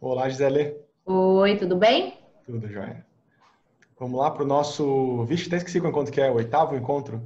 Olá, 0.00 0.28
Gisele. 0.28 0.76
Oi, 1.04 1.56
tudo 1.56 1.76
bem? 1.76 2.18
Tudo 2.44 2.68
jóia. 2.68 3.04
Vamos 3.98 4.18
lá 4.20 4.30
para 4.30 4.42
o 4.42 4.46
nosso. 4.46 5.24
Vixe, 5.24 5.46
até 5.46 5.56
esqueci 5.56 5.80
qual 5.80 5.90
encontro 5.90 6.12
que 6.12 6.20
é, 6.20 6.30
o 6.30 6.34
oitavo 6.34 6.76
encontro? 6.76 7.22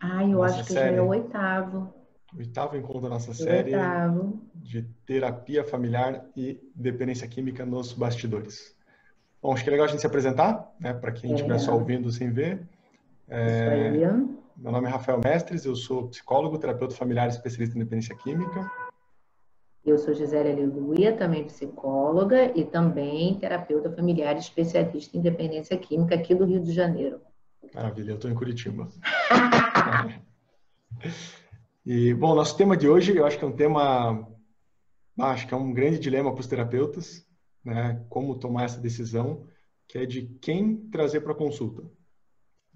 Ah, 0.00 0.22
eu 0.22 0.38
Nossa 0.38 0.56
acho 0.56 0.66
que 0.66 0.72
série. 0.72 0.96
já 0.96 0.96
é 0.96 1.00
o 1.00 1.08
oitavo. 1.08 1.94
Oitavo 2.36 2.76
encontro 2.76 3.02
da 3.02 3.08
nossa 3.10 3.34
série 3.34 3.74
Oitavo. 3.74 4.40
de 4.54 4.82
terapia 5.04 5.64
familiar 5.64 6.24
e 6.36 6.58
dependência 6.74 7.28
química 7.28 7.64
nos 7.66 7.92
bastidores. 7.92 8.74
Bom, 9.42 9.52
acho 9.52 9.62
que 9.64 9.68
é 9.70 9.72
legal 9.72 9.86
a 9.86 9.88
gente 9.88 10.00
se 10.00 10.06
apresentar, 10.06 10.72
né? 10.80 10.94
Para 10.94 11.12
quem 11.12 11.32
É. 11.32 11.34
estiver 11.34 11.58
só 11.58 11.74
ouvindo 11.74 12.10
sem 12.10 12.30
ver. 12.30 12.66
Aí. 13.28 13.98
Meu 14.56 14.70
nome 14.70 14.86
é 14.86 14.90
Rafael 14.90 15.18
Mestres, 15.22 15.64
eu 15.64 15.74
sou 15.74 16.08
psicólogo, 16.08 16.58
terapeuta 16.58 16.94
familiar 16.94 17.26
e 17.26 17.30
especialista 17.30 17.76
em 17.76 17.80
dependência 17.80 18.14
química. 18.16 18.70
Eu 19.84 19.98
sou 19.98 20.14
Gisele 20.14 20.52
Aleluia, 20.52 21.16
também 21.16 21.44
psicóloga 21.44 22.56
e 22.56 22.64
também 22.64 23.38
terapeuta 23.38 23.90
familiar 23.90 24.36
especialista 24.36 25.16
em 25.16 25.20
dependência 25.20 25.76
química 25.76 26.14
aqui 26.14 26.34
do 26.34 26.44
Rio 26.44 26.62
de 26.62 26.72
Janeiro. 26.72 27.20
Maravilha, 27.74 28.12
eu 28.12 28.14
estou 28.14 28.30
em 28.30 28.34
Curitiba. 28.34 28.88
E, 31.84 32.14
bom, 32.14 32.32
nosso 32.34 32.56
tema 32.56 32.76
de 32.76 32.88
hoje, 32.88 33.16
eu 33.16 33.26
acho 33.26 33.36
que 33.36 33.44
é 33.44 33.48
um 33.48 33.56
tema, 33.56 34.24
ah, 35.18 35.30
acho 35.30 35.48
que 35.48 35.52
é 35.52 35.56
um 35.56 35.72
grande 35.72 35.98
dilema 35.98 36.32
para 36.32 36.40
os 36.40 36.46
terapeutas, 36.46 37.26
né? 37.64 38.04
Como 38.08 38.38
tomar 38.38 38.64
essa 38.64 38.80
decisão, 38.80 39.48
que 39.88 39.98
é 39.98 40.06
de 40.06 40.22
quem 40.40 40.76
trazer 40.90 41.22
para 41.22 41.34
consulta. 41.34 41.82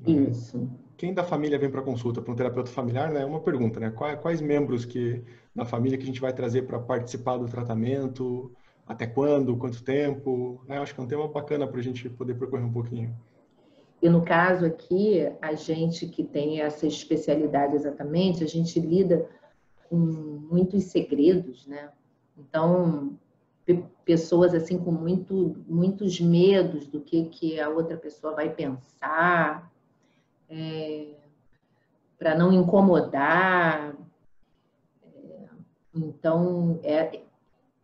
Isso. 0.05 0.69
Quem 0.96 1.12
da 1.12 1.23
família 1.23 1.59
vem 1.59 1.70
para 1.70 1.82
consulta 1.82 2.23
para 2.23 2.32
um 2.32 2.36
terapeuta 2.36 2.70
familiar, 2.70 3.12
né? 3.12 3.23
É 3.23 3.27
uma 3.27 3.41
pergunta, 3.41 3.78
né? 3.78 3.91
Quais, 3.91 4.18
quais 4.20 4.41
membros 4.41 4.84
que 4.84 5.22
da 5.55 5.64
família 5.64 5.98
que 5.98 6.05
a 6.05 6.06
gente 6.06 6.20
vai 6.20 6.32
trazer 6.32 6.62
para 6.62 6.78
participar 6.78 7.36
do 7.36 7.46
tratamento? 7.48 8.50
Até 8.86 9.06
quando? 9.06 9.56
Quanto 9.56 9.82
tempo? 9.84 10.62
Né? 10.66 10.78
Acho 10.78 10.94
que 10.94 11.00
é 11.00 11.05
um 11.05 11.08
tema 11.08 11.28
bacana 11.28 11.66
para 11.66 11.80
a 11.80 11.83
gente 11.83 12.08
poder 12.08 12.34
percorrer 12.34 12.64
um 12.64 12.72
pouquinho. 12.72 13.14
E 14.00 14.08
no 14.08 14.22
caso 14.22 14.64
aqui, 14.64 15.30
a 15.41 15.55
gente 15.55 16.06
que 16.06 16.22
tem 16.22 16.61
essa 16.61 16.86
especialidade 16.86 17.75
exatamente, 17.75 18.44
a 18.44 18.47
gente 18.47 18.78
lida 18.78 19.28
com 19.88 19.97
muitos 19.97 20.84
segredos, 20.84 21.66
né? 21.66 21.91
Então, 22.38 23.19
pe- 23.64 23.84
pessoas 24.05 24.55
assim 24.55 24.78
com 24.78 24.92
muito, 24.92 25.56
muitos 25.66 26.20
medos 26.20 26.86
do 26.86 27.00
que, 27.00 27.25
que 27.27 27.60
a 27.60 27.69
outra 27.69 27.97
pessoa 27.97 28.34
vai 28.34 28.50
pensar, 28.50 29.70
para 32.19 32.34
não 32.34 32.52
incomodar. 32.52 33.94
É, 35.05 35.48
então, 35.94 36.80
é, 36.83 37.20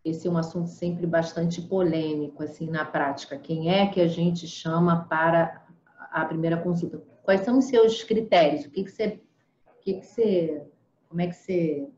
esse 0.05 0.27
é 0.27 0.31
um 0.31 0.37
assunto 0.37 0.69
sempre 0.69 1.07
bastante 1.07 1.61
polêmico, 1.63 2.43
assim, 2.43 2.69
na 2.69 2.85
prática. 2.85 3.39
Quem 3.39 3.71
é 3.71 3.87
que 3.87 4.01
a 4.01 4.09
gente 4.09 4.47
chama 4.47 5.05
para 5.05 5.65
a 6.11 6.25
primeira 6.25 6.57
consulta? 6.57 7.03
Quais 7.23 7.43
são 7.43 7.59
os 7.59 7.67
seus 7.67 8.03
critérios? 8.03 8.65
O 8.65 8.71
que, 8.71 8.85
que 8.85 8.91
você, 8.91 9.21
o 9.67 9.81
que, 9.81 9.95
que 9.95 10.07
você, 10.07 10.63
como 11.09 11.21
é 11.21 11.27
que 11.29 11.35
você 11.37 11.89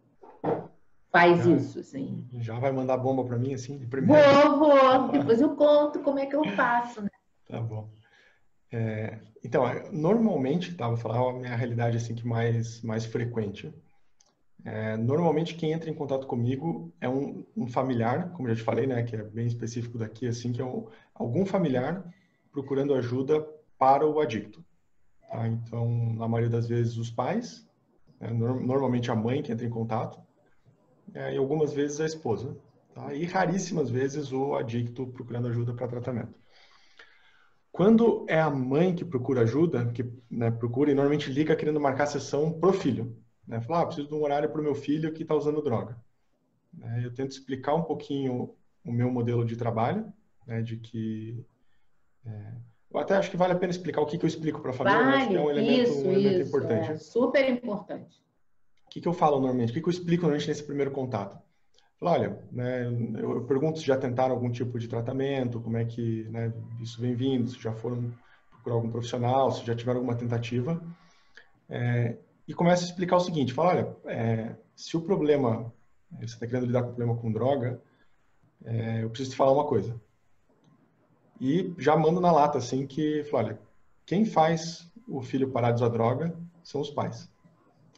faz 1.10 1.46
Ah. 1.46 1.50
isso, 1.52 1.78
assim? 1.78 2.26
Já 2.34 2.58
vai 2.58 2.72
mandar 2.72 2.98
bomba 2.98 3.24
para 3.24 3.38
mim, 3.38 3.54
assim, 3.54 3.78
de 3.78 3.86
primeira? 3.86 4.22
Vou, 4.50 4.58
vou. 4.58 5.08
Depois 5.08 5.40
eu 5.40 5.56
conto 5.56 6.00
como 6.00 6.18
é 6.18 6.26
que 6.26 6.36
eu 6.36 6.44
faço, 6.50 7.00
né? 7.00 7.08
Tá 7.48 7.60
bom. 7.60 7.88
É, 8.76 9.20
então, 9.44 9.64
é, 9.68 9.88
normalmente, 9.92 10.74
tá, 10.74 10.88
vou 10.88 10.96
falar 10.96 11.30
a 11.30 11.32
minha 11.32 11.54
realidade 11.54 11.96
assim 11.96 12.12
que 12.12 12.26
mais 12.26 12.82
mais 12.82 13.04
frequente. 13.06 13.72
É, 14.64 14.96
normalmente 14.96 15.54
quem 15.54 15.72
entra 15.72 15.88
em 15.90 15.94
contato 15.94 16.26
comigo 16.26 16.92
é 17.00 17.08
um, 17.08 17.44
um 17.56 17.68
familiar, 17.68 18.32
como 18.32 18.48
já 18.48 18.56
te 18.56 18.62
falei, 18.62 18.86
né, 18.86 19.02
que 19.04 19.14
é 19.14 19.22
bem 19.22 19.46
específico 19.46 19.98
daqui, 19.98 20.26
assim, 20.26 20.52
que 20.52 20.60
é 20.60 20.64
um- 20.64 20.88
algum 21.14 21.46
familiar 21.46 22.04
procurando 22.50 22.94
ajuda 22.94 23.46
para 23.78 24.06
o 24.06 24.20
adicto. 24.20 24.64
Tá? 25.28 25.46
Então, 25.48 26.14
na 26.14 26.26
maioria 26.28 26.50
das 26.50 26.66
vezes 26.68 26.96
os 26.96 27.10
pais, 27.10 27.66
né, 28.20 28.30
nor- 28.30 28.60
normalmente 28.60 29.10
a 29.10 29.14
mãe 29.16 29.42
que 29.42 29.52
entra 29.52 29.66
em 29.66 29.70
contato, 29.70 30.20
é, 31.14 31.34
e 31.34 31.38
algumas 31.38 31.72
vezes 31.72 32.00
a 32.00 32.06
esposa, 32.06 32.56
tá? 32.94 33.14
E 33.14 33.24
raríssimas 33.24 33.90
vezes 33.90 34.32
o 34.32 34.54
adicto 34.56 35.06
procurando 35.08 35.48
ajuda 35.48 35.74
para 35.74 35.88
tratamento. 35.88 36.43
Quando 37.74 38.24
é 38.28 38.40
a 38.40 38.48
mãe 38.48 38.94
que 38.94 39.04
procura 39.04 39.40
ajuda, 39.40 39.90
que 39.90 40.08
né, 40.30 40.48
procura 40.48 40.92
e 40.92 40.94
normalmente 40.94 41.28
liga 41.28 41.56
querendo 41.56 41.80
marcar 41.80 42.06
sessão 42.06 42.52
pro 42.52 42.72
filho, 42.72 43.20
né? 43.44 43.60
Fala, 43.62 43.80
ah, 43.80 43.86
preciso 43.86 44.06
de 44.06 44.14
um 44.14 44.22
horário 44.22 44.48
para 44.48 44.60
o 44.60 44.62
meu 44.62 44.76
filho 44.76 45.12
que 45.12 45.22
está 45.22 45.34
usando 45.34 45.60
droga. 45.60 46.00
Né, 46.72 47.02
Eu 47.04 47.12
tento 47.12 47.32
explicar 47.32 47.74
um 47.74 47.82
pouquinho 47.82 48.54
o 48.86 48.92
meu 48.92 49.10
modelo 49.10 49.44
de 49.44 49.56
trabalho, 49.56 50.06
né, 50.46 50.62
de 50.62 50.76
que 50.76 51.44
é, 52.24 52.52
eu 52.92 53.00
até 53.00 53.16
acho 53.16 53.28
que 53.28 53.36
vale 53.36 53.54
a 53.54 53.56
pena 53.56 53.72
explicar 53.72 54.02
o 54.02 54.06
que, 54.06 54.18
que 54.18 54.24
eu 54.24 54.28
explico 54.28 54.60
para 54.60 54.70
a 54.70 54.74
família, 54.74 55.00
eu 55.00 55.08
acho 55.08 55.28
que 55.28 55.34
é 55.34 55.40
um 55.40 55.46
Vale, 55.46 55.58
elemento, 55.58 55.90
isso, 55.90 55.98
um 55.98 56.12
elemento 56.12 56.40
isso. 56.42 56.48
importante. 56.48 56.90
É 56.92 56.96
super 56.96 57.50
importante. 57.50 58.22
O 58.86 58.88
que, 58.88 59.00
que 59.00 59.08
eu 59.08 59.12
falo 59.12 59.40
normalmente? 59.40 59.70
O 59.70 59.74
que, 59.74 59.80
que 59.80 59.88
eu 59.88 59.90
explico 59.90 60.22
normalmente 60.22 60.46
nesse 60.46 60.62
primeiro 60.62 60.92
contato? 60.92 61.42
Olha, 62.06 62.38
né, 62.52 62.86
eu, 63.16 63.36
eu 63.36 63.44
pergunto 63.44 63.78
se 63.78 63.86
já 63.86 63.96
tentaram 63.96 64.34
algum 64.34 64.50
tipo 64.50 64.78
de 64.78 64.86
tratamento, 64.86 65.58
como 65.58 65.78
é 65.78 65.86
que 65.86 66.24
né, 66.24 66.52
isso 66.78 67.00
vem 67.00 67.14
vindo, 67.14 67.48
se 67.48 67.58
já 67.58 67.72
foram 67.72 68.12
procurar 68.50 68.74
algum 68.74 68.90
profissional, 68.90 69.50
se 69.50 69.64
já 69.64 69.74
tiveram 69.74 70.00
alguma 70.00 70.14
tentativa. 70.14 70.82
É, 71.66 72.18
e 72.46 72.52
começo 72.52 72.84
a 72.84 72.86
explicar 72.86 73.16
o 73.16 73.20
seguinte, 73.20 73.54
falo, 73.54 73.70
olha, 73.70 73.96
é, 74.04 74.54
se 74.76 74.98
o 74.98 75.00
problema, 75.00 75.72
você 76.12 76.34
está 76.34 76.46
querendo 76.46 76.66
lidar 76.66 76.82
com 76.82 76.90
o 76.90 76.94
problema 76.94 77.16
com 77.16 77.32
droga, 77.32 77.80
é, 78.66 79.02
eu 79.02 79.08
preciso 79.08 79.30
te 79.30 79.36
falar 79.36 79.52
uma 79.52 79.66
coisa. 79.66 79.98
E 81.40 81.72
já 81.78 81.96
mando 81.96 82.20
na 82.20 82.30
lata, 82.30 82.58
assim, 82.58 82.86
que, 82.86 83.24
falo, 83.24 83.46
olha, 83.46 83.60
quem 84.04 84.26
faz 84.26 84.92
o 85.08 85.22
filho 85.22 85.50
parar 85.50 85.70
de 85.70 85.76
usar 85.76 85.88
droga 85.88 86.36
são 86.62 86.82
os 86.82 86.90
pais. 86.90 87.32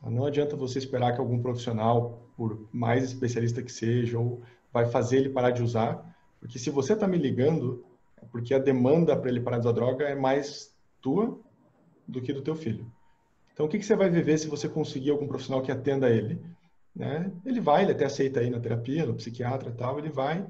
Tá? 0.06 0.10
Não 0.10 0.24
adianta 0.24 0.56
você 0.56 0.78
esperar 0.78 1.12
que 1.12 1.20
algum 1.20 1.42
profissional, 1.42 2.30
por 2.36 2.68
mais 2.72 3.04
especialista 3.04 3.62
que 3.62 3.72
seja, 3.72 4.18
ou 4.18 4.42
vai 4.72 4.86
fazer 4.86 5.18
ele 5.18 5.30
parar 5.30 5.50
de 5.50 5.62
usar, 5.62 6.14
porque 6.38 6.58
se 6.58 6.70
você 6.70 6.92
está 6.92 7.08
me 7.08 7.18
ligando, 7.18 7.84
é 8.22 8.24
porque 8.26 8.54
a 8.54 8.58
demanda 8.58 9.16
para 9.16 9.30
ele 9.30 9.40
parar 9.40 9.58
de 9.58 9.66
usar 9.66 9.72
droga 9.72 10.04
é 10.04 10.14
mais 10.14 10.74
tua 11.00 11.38
do 12.06 12.22
que 12.22 12.32
do 12.32 12.42
teu 12.42 12.54
filho. 12.54 12.90
Então, 13.52 13.66
o 13.66 13.68
que, 13.68 13.78
que 13.78 13.86
você 13.86 13.96
vai 13.96 14.10
viver 14.10 14.38
se 14.38 14.48
você 14.48 14.68
conseguir 14.68 15.10
algum 15.10 15.26
profissional 15.26 15.62
que 15.62 15.72
atenda 15.72 16.10
ele? 16.10 16.40
Né? 16.94 17.32
Ele 17.44 17.60
vai, 17.60 17.82
ele 17.82 17.92
até 17.92 18.04
aceita 18.04 18.40
aí 18.40 18.50
na 18.50 18.60
terapia, 18.60 19.06
no 19.06 19.14
psiquiatra 19.14 19.70
e 19.70 19.74
tal, 19.74 19.98
ele 19.98 20.10
vai, 20.10 20.46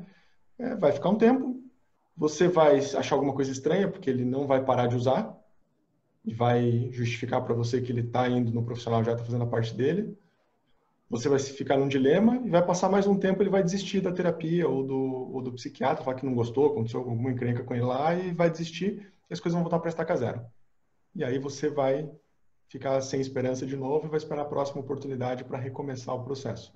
é, 0.58 0.74
vai 0.74 0.92
ficar 0.92 1.10
um 1.10 1.16
tempo, 1.16 1.60
você 2.16 2.48
vai 2.48 2.78
achar 2.78 3.14
alguma 3.14 3.32
coisa 3.32 3.52
estranha, 3.52 3.88
porque 3.88 4.10
ele 4.10 4.24
não 4.24 4.46
vai 4.46 4.64
parar 4.64 4.86
de 4.86 4.96
usar, 4.96 5.35
vai 6.34 6.90
justificar 6.92 7.42
para 7.44 7.54
você 7.54 7.80
que 7.80 7.92
ele 7.92 8.00
está 8.00 8.28
indo 8.28 8.50
no 8.50 8.64
profissional, 8.64 9.04
já 9.04 9.12
está 9.12 9.24
fazendo 9.24 9.44
a 9.44 9.46
parte 9.46 9.74
dele. 9.74 10.16
Você 11.08 11.28
vai 11.28 11.38
ficar 11.38 11.76
num 11.76 11.86
dilema 11.86 12.42
e 12.44 12.50
vai 12.50 12.64
passar 12.66 12.88
mais 12.88 13.06
um 13.06 13.16
tempo, 13.16 13.40
ele 13.40 13.50
vai 13.50 13.62
desistir 13.62 14.00
da 14.00 14.12
terapia 14.12 14.68
ou 14.68 14.84
do, 14.84 14.96
ou 15.34 15.40
do 15.40 15.52
psiquiatra, 15.52 16.02
falar 16.02 16.16
que 16.16 16.26
não 16.26 16.34
gostou, 16.34 16.72
aconteceu 16.72 16.98
alguma 16.98 17.30
encrenca 17.30 17.62
com 17.62 17.74
ele 17.74 17.84
lá 17.84 18.12
e 18.14 18.32
vai 18.32 18.50
desistir 18.50 19.12
e 19.30 19.32
as 19.32 19.38
coisas 19.38 19.54
vão 19.54 19.62
voltar 19.62 19.78
para 19.78 19.88
estaca 19.88 20.16
zero. 20.16 20.44
E 21.14 21.22
aí 21.22 21.38
você 21.38 21.70
vai 21.70 22.10
ficar 22.68 23.00
sem 23.00 23.20
esperança 23.20 23.64
de 23.64 23.76
novo 23.76 24.06
e 24.06 24.10
vai 24.10 24.18
esperar 24.18 24.42
a 24.42 24.46
próxima 24.46 24.80
oportunidade 24.80 25.44
para 25.44 25.58
recomeçar 25.58 26.14
o 26.14 26.24
processo. 26.24 26.74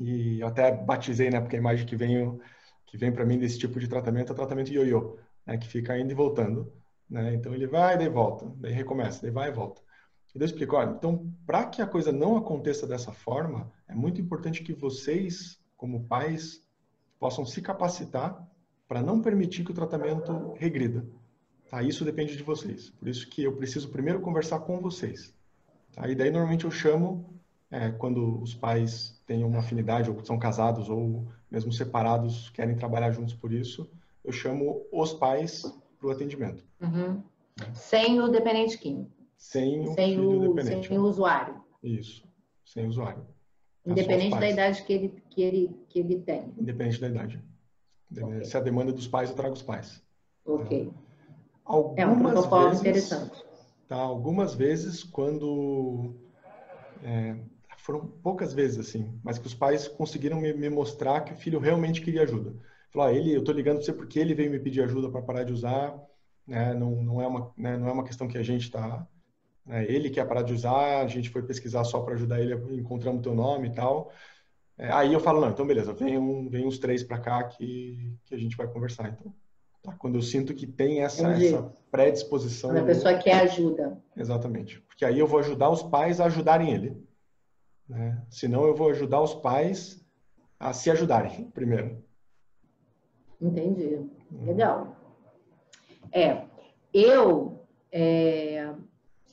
E 0.00 0.40
eu 0.40 0.46
até 0.46 0.72
batizei, 0.72 1.30
né, 1.30 1.40
porque 1.40 1.56
a 1.56 1.58
imagem 1.58 1.86
que 1.86 1.96
vem, 1.96 2.38
que 2.86 2.96
vem 2.96 3.12
para 3.12 3.24
mim 3.24 3.38
desse 3.38 3.58
tipo 3.58 3.78
de 3.78 3.88
tratamento 3.88 4.30
é 4.30 4.32
o 4.32 4.36
tratamento 4.36 4.72
ioiô, 4.72 5.18
né, 5.44 5.58
que 5.58 5.66
fica 5.66 5.98
indo 5.98 6.12
e 6.12 6.14
voltando. 6.14 6.72
Né? 7.08 7.34
Então 7.34 7.54
ele 7.54 7.66
vai, 7.66 7.96
daí 7.96 8.08
volta, 8.08 8.50
daí 8.56 8.72
recomeça, 8.72 9.22
daí 9.22 9.30
vai 9.30 9.48
e 9.48 9.52
volta. 9.52 9.80
E 10.34 10.38
eu 10.38 10.44
explico, 10.44 10.76
olha, 10.76 10.90
então 10.90 11.32
para 11.46 11.64
que 11.64 11.80
a 11.80 11.86
coisa 11.86 12.12
não 12.12 12.36
aconteça 12.36 12.86
dessa 12.86 13.10
forma, 13.10 13.72
é 13.88 13.94
muito 13.94 14.20
importante 14.20 14.62
que 14.62 14.74
vocês, 14.74 15.58
como 15.76 16.04
pais, 16.04 16.62
possam 17.18 17.46
se 17.46 17.62
capacitar 17.62 18.46
para 18.86 19.02
não 19.02 19.22
permitir 19.22 19.64
que 19.64 19.70
o 19.70 19.74
tratamento 19.74 20.52
regrida. 20.58 21.06
Tá? 21.70 21.82
Isso 21.82 22.04
depende 22.04 22.36
de 22.36 22.42
vocês. 22.42 22.90
Por 22.90 23.08
isso 23.08 23.28
que 23.28 23.42
eu 23.42 23.56
preciso 23.56 23.88
primeiro 23.88 24.20
conversar 24.20 24.60
com 24.60 24.80
vocês. 24.80 25.34
Tá? 25.94 26.06
E 26.08 26.14
daí 26.14 26.30
normalmente 26.30 26.66
eu 26.66 26.70
chamo, 26.70 27.40
é, 27.70 27.90
quando 27.90 28.40
os 28.40 28.54
pais 28.54 29.20
têm 29.26 29.42
uma 29.42 29.60
afinidade, 29.60 30.10
ou 30.10 30.24
são 30.24 30.38
casados, 30.38 30.88
ou 30.88 31.26
mesmo 31.50 31.72
separados, 31.72 32.50
querem 32.50 32.76
trabalhar 32.76 33.10
juntos 33.10 33.34
por 33.34 33.52
isso, 33.52 33.90
eu 34.22 34.32
chamo 34.32 34.86
os 34.92 35.12
pais 35.14 35.64
para 36.06 36.12
o 36.12 36.12
atendimento. 36.12 36.64
Uhum. 36.80 37.22
Sem 37.74 38.20
o 38.20 38.28
dependente 38.28 38.78
químico. 38.78 39.10
Sem 39.36 39.80
o 39.80 39.94
sem, 39.94 40.20
o, 40.20 40.54
dependente. 40.54 40.88
sem 40.88 40.98
o 40.98 41.02
usuário. 41.02 41.62
Isso, 41.82 42.24
sem 42.64 42.86
usuário. 42.86 43.26
Só 43.84 43.92
os 43.92 43.98
Independente 43.98 44.38
da 44.38 44.48
idade 44.48 44.82
que 44.82 44.92
ele, 44.92 45.22
que 45.30 45.42
ele, 45.42 45.80
que 45.88 45.98
ele 45.98 46.20
tem. 46.20 46.54
Independente 46.58 47.00
da 47.00 47.08
idade. 47.08 47.44
Ok. 48.20 48.44
Se 48.44 48.56
a 48.56 48.60
demanda 48.60 48.92
dos 48.92 49.08
pais, 49.08 49.30
eu 49.30 49.36
trago 49.36 49.54
os 49.54 49.62
pais. 49.62 50.02
Ok. 50.44 50.92
Algumas 51.64 51.98
É 51.98 52.06
um 52.06 52.18
protocolo 52.22 52.64
vezes, 52.66 52.80
interessante. 52.80 53.44
Tá, 53.88 53.96
algumas 53.96 54.54
vezes, 54.54 55.02
quando 55.02 56.14
é, 57.02 57.36
foram 57.78 58.06
poucas 58.06 58.52
vezes 58.52 58.78
assim, 58.78 59.18
mas 59.22 59.38
que 59.38 59.46
os 59.46 59.54
pais 59.54 59.88
conseguiram 59.88 60.40
me, 60.40 60.52
me 60.52 60.70
mostrar 60.70 61.22
que 61.22 61.32
o 61.32 61.36
filho 61.36 61.58
realmente 61.58 62.00
queria 62.00 62.22
ajuda. 62.22 62.54
Falou, 62.96 63.10
ah, 63.10 63.14
ele, 63.14 63.36
eu 63.36 63.44
tô 63.44 63.52
ligando 63.52 63.76
para 63.76 63.84
você 63.84 63.92
porque 63.92 64.18
ele 64.18 64.34
veio 64.34 64.50
me 64.50 64.58
pedir 64.58 64.82
ajuda 64.82 65.10
para 65.10 65.22
parar 65.22 65.44
de 65.44 65.52
usar, 65.52 65.94
né? 66.46 66.72
Não, 66.74 67.02
não 67.02 67.20
é 67.20 67.26
uma, 67.26 67.52
né? 67.56 67.76
não 67.76 67.88
é 67.88 67.92
uma 67.92 68.04
questão 68.04 68.26
que 68.26 68.38
a 68.38 68.42
gente 68.42 68.62
está 68.62 69.06
né? 69.66 69.84
Ele 69.90 70.08
quer 70.08 70.26
parar 70.26 70.42
de 70.42 70.54
usar, 70.54 71.02
a 71.02 71.06
gente 71.08 71.28
foi 71.28 71.42
pesquisar 71.42 71.82
só 71.84 72.00
para 72.00 72.14
ajudar 72.14 72.40
ele, 72.40 72.54
encontramos 72.78 73.22
teu 73.22 73.34
nome 73.34 73.68
e 73.68 73.72
tal. 73.72 74.12
É, 74.78 74.90
aí 74.92 75.12
eu 75.12 75.20
falo, 75.20 75.40
não, 75.40 75.50
então 75.50 75.66
beleza, 75.66 75.92
vem, 75.92 76.16
um, 76.16 76.48
vem 76.48 76.66
uns 76.66 76.78
três 76.78 77.02
para 77.02 77.18
cá 77.18 77.42
que, 77.44 78.14
que 78.24 78.34
a 78.34 78.38
gente 78.38 78.56
vai 78.56 78.68
conversar. 78.68 79.08
Então, 79.08 79.34
tá? 79.82 79.92
quando 79.98 80.16
eu 80.16 80.22
sinto 80.22 80.54
que 80.54 80.66
tem 80.66 81.02
essa, 81.02 81.28
essa 81.32 81.72
predisposição. 81.90 82.70
Quando 82.70 82.82
a 82.82 82.86
pessoa 82.86 83.12
eu... 83.12 83.18
quer 83.18 83.42
ajuda. 83.42 84.00
Exatamente. 84.16 84.80
Porque 84.82 85.04
aí 85.04 85.18
eu 85.18 85.26
vou 85.26 85.40
ajudar 85.40 85.70
os 85.70 85.82
pais 85.82 86.20
a 86.20 86.26
ajudarem 86.26 86.72
ele. 86.72 86.96
Né? 87.88 88.22
Senão 88.30 88.66
eu 88.66 88.74
vou 88.74 88.90
ajudar 88.90 89.20
os 89.20 89.34
pais 89.34 90.04
a 90.60 90.72
se 90.72 90.90
ajudarem 90.90 91.50
primeiro. 91.50 92.04
Entendi. 93.40 93.96
Uhum. 94.30 94.46
Legal. 94.46 94.96
É, 96.12 96.44
eu 96.92 97.60
é, 97.92 98.74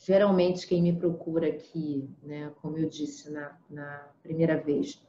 geralmente 0.05 0.67
quem 0.67 0.81
me 0.81 0.94
procura 0.94 1.47
aqui, 1.47 2.09
né, 2.21 2.51
como 2.61 2.77
eu 2.77 2.89
disse 2.89 3.31
na, 3.31 3.57
na 3.69 4.07
primeira 4.21 4.57
vez, 4.57 5.01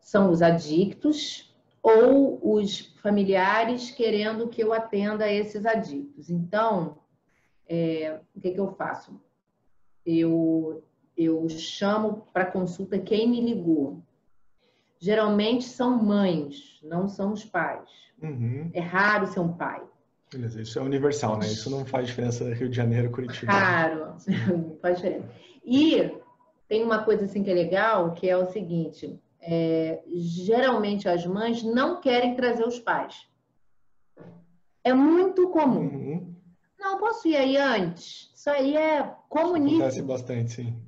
são 0.00 0.30
os 0.30 0.42
adictos 0.42 1.54
ou 1.82 2.38
os 2.54 2.80
familiares 3.02 3.90
querendo 3.90 4.48
que 4.48 4.62
eu 4.62 4.72
atenda 4.72 5.30
esses 5.30 5.66
adictos. 5.66 6.30
Então, 6.30 6.98
é, 7.68 8.20
o 8.34 8.40
que, 8.40 8.52
que 8.52 8.60
eu 8.60 8.72
faço? 8.72 9.20
Eu, 10.06 10.82
eu 11.16 11.48
chamo 11.48 12.26
para 12.32 12.46
consulta 12.46 12.98
quem 12.98 13.28
me 13.28 13.40
ligou. 13.40 14.02
Geralmente 15.02 15.64
são 15.64 16.00
mães, 16.00 16.78
não 16.80 17.08
são 17.08 17.32
os 17.32 17.44
pais. 17.44 17.90
Uhum. 18.22 18.70
É 18.72 18.78
raro 18.78 19.26
ser 19.26 19.40
um 19.40 19.52
pai. 19.52 19.82
Beleza, 20.32 20.62
isso 20.62 20.78
é 20.78 20.82
universal, 20.82 21.38
né? 21.38 21.46
Isso 21.46 21.68
não 21.68 21.84
faz 21.84 22.06
diferença 22.06 22.54
Rio 22.54 22.68
de 22.68 22.76
Janeiro, 22.76 23.10
Curitiba. 23.10 23.50
Claro, 23.50 24.14
não 24.46 24.78
faz 24.80 24.98
diferença. 24.98 25.28
E 25.64 26.16
tem 26.68 26.84
uma 26.84 27.02
coisa 27.02 27.24
assim 27.24 27.42
que 27.42 27.50
é 27.50 27.54
legal, 27.54 28.12
que 28.12 28.30
é 28.30 28.36
o 28.36 28.46
seguinte: 28.46 29.20
é, 29.40 30.04
geralmente 30.06 31.08
as 31.08 31.26
mães 31.26 31.64
não 31.64 32.00
querem 32.00 32.36
trazer 32.36 32.64
os 32.64 32.78
pais. 32.78 33.26
É 34.84 34.94
muito 34.94 35.48
comum. 35.48 35.80
Uhum. 35.80 36.34
Não, 36.78 36.98
posso 36.98 37.26
ir 37.26 37.34
aí 37.34 37.56
antes. 37.56 38.30
Isso 38.36 38.48
aí 38.48 38.76
é 38.76 39.02
comunismo. 39.28 39.78
Acontece 39.80 40.02
bastante, 40.02 40.52
sim. 40.52 40.80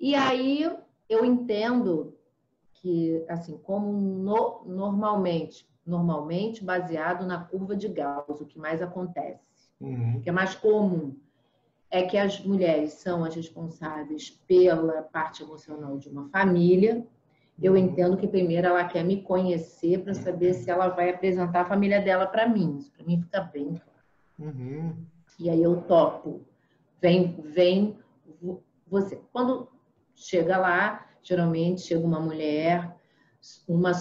E 0.00 0.16
aí 0.16 0.68
eu 1.08 1.24
entendo 1.24 2.11
que, 2.82 3.24
assim, 3.28 3.56
como 3.58 3.92
no, 3.92 4.64
normalmente 4.66 5.66
normalmente 5.84 6.64
baseado 6.64 7.26
na 7.26 7.42
curva 7.42 7.74
de 7.74 7.88
Gauss, 7.88 8.40
o 8.40 8.46
que 8.46 8.58
mais 8.58 8.80
acontece, 8.80 9.40
uhum. 9.80 10.16
o 10.16 10.20
que 10.20 10.28
é 10.28 10.32
mais 10.32 10.54
comum 10.54 11.16
é 11.90 12.02
que 12.02 12.16
as 12.16 12.40
mulheres 12.40 12.94
são 12.94 13.24
as 13.24 13.34
responsáveis 13.34 14.30
pela 14.46 15.02
parte 15.02 15.42
emocional 15.42 15.98
de 15.98 16.08
uma 16.08 16.26
família. 16.30 17.06
Eu 17.60 17.72
uhum. 17.72 17.78
entendo 17.78 18.16
que 18.16 18.26
primeiro 18.26 18.66
ela 18.66 18.84
quer 18.84 19.04
me 19.04 19.20
conhecer 19.20 20.02
para 20.02 20.14
saber 20.14 20.54
se 20.54 20.70
ela 20.70 20.88
vai 20.88 21.10
apresentar 21.10 21.62
a 21.62 21.68
família 21.68 22.00
dela 22.00 22.26
para 22.26 22.48
mim. 22.48 22.78
Isso 22.78 22.90
para 22.92 23.04
mim 23.04 23.20
fica 23.20 23.42
bem 23.42 23.74
claro. 23.74 23.92
Uhum. 24.38 24.94
E 25.38 25.50
aí 25.50 25.62
eu 25.62 25.82
topo. 25.82 26.40
Vem, 27.00 27.36
vem 27.42 27.98
você. 28.86 29.20
Quando 29.30 29.68
chega 30.14 30.56
lá, 30.56 31.06
geralmente 31.22 31.82
chega 31.82 32.04
uma 32.04 32.20
mulher, 32.20 32.94
uma 33.68 33.92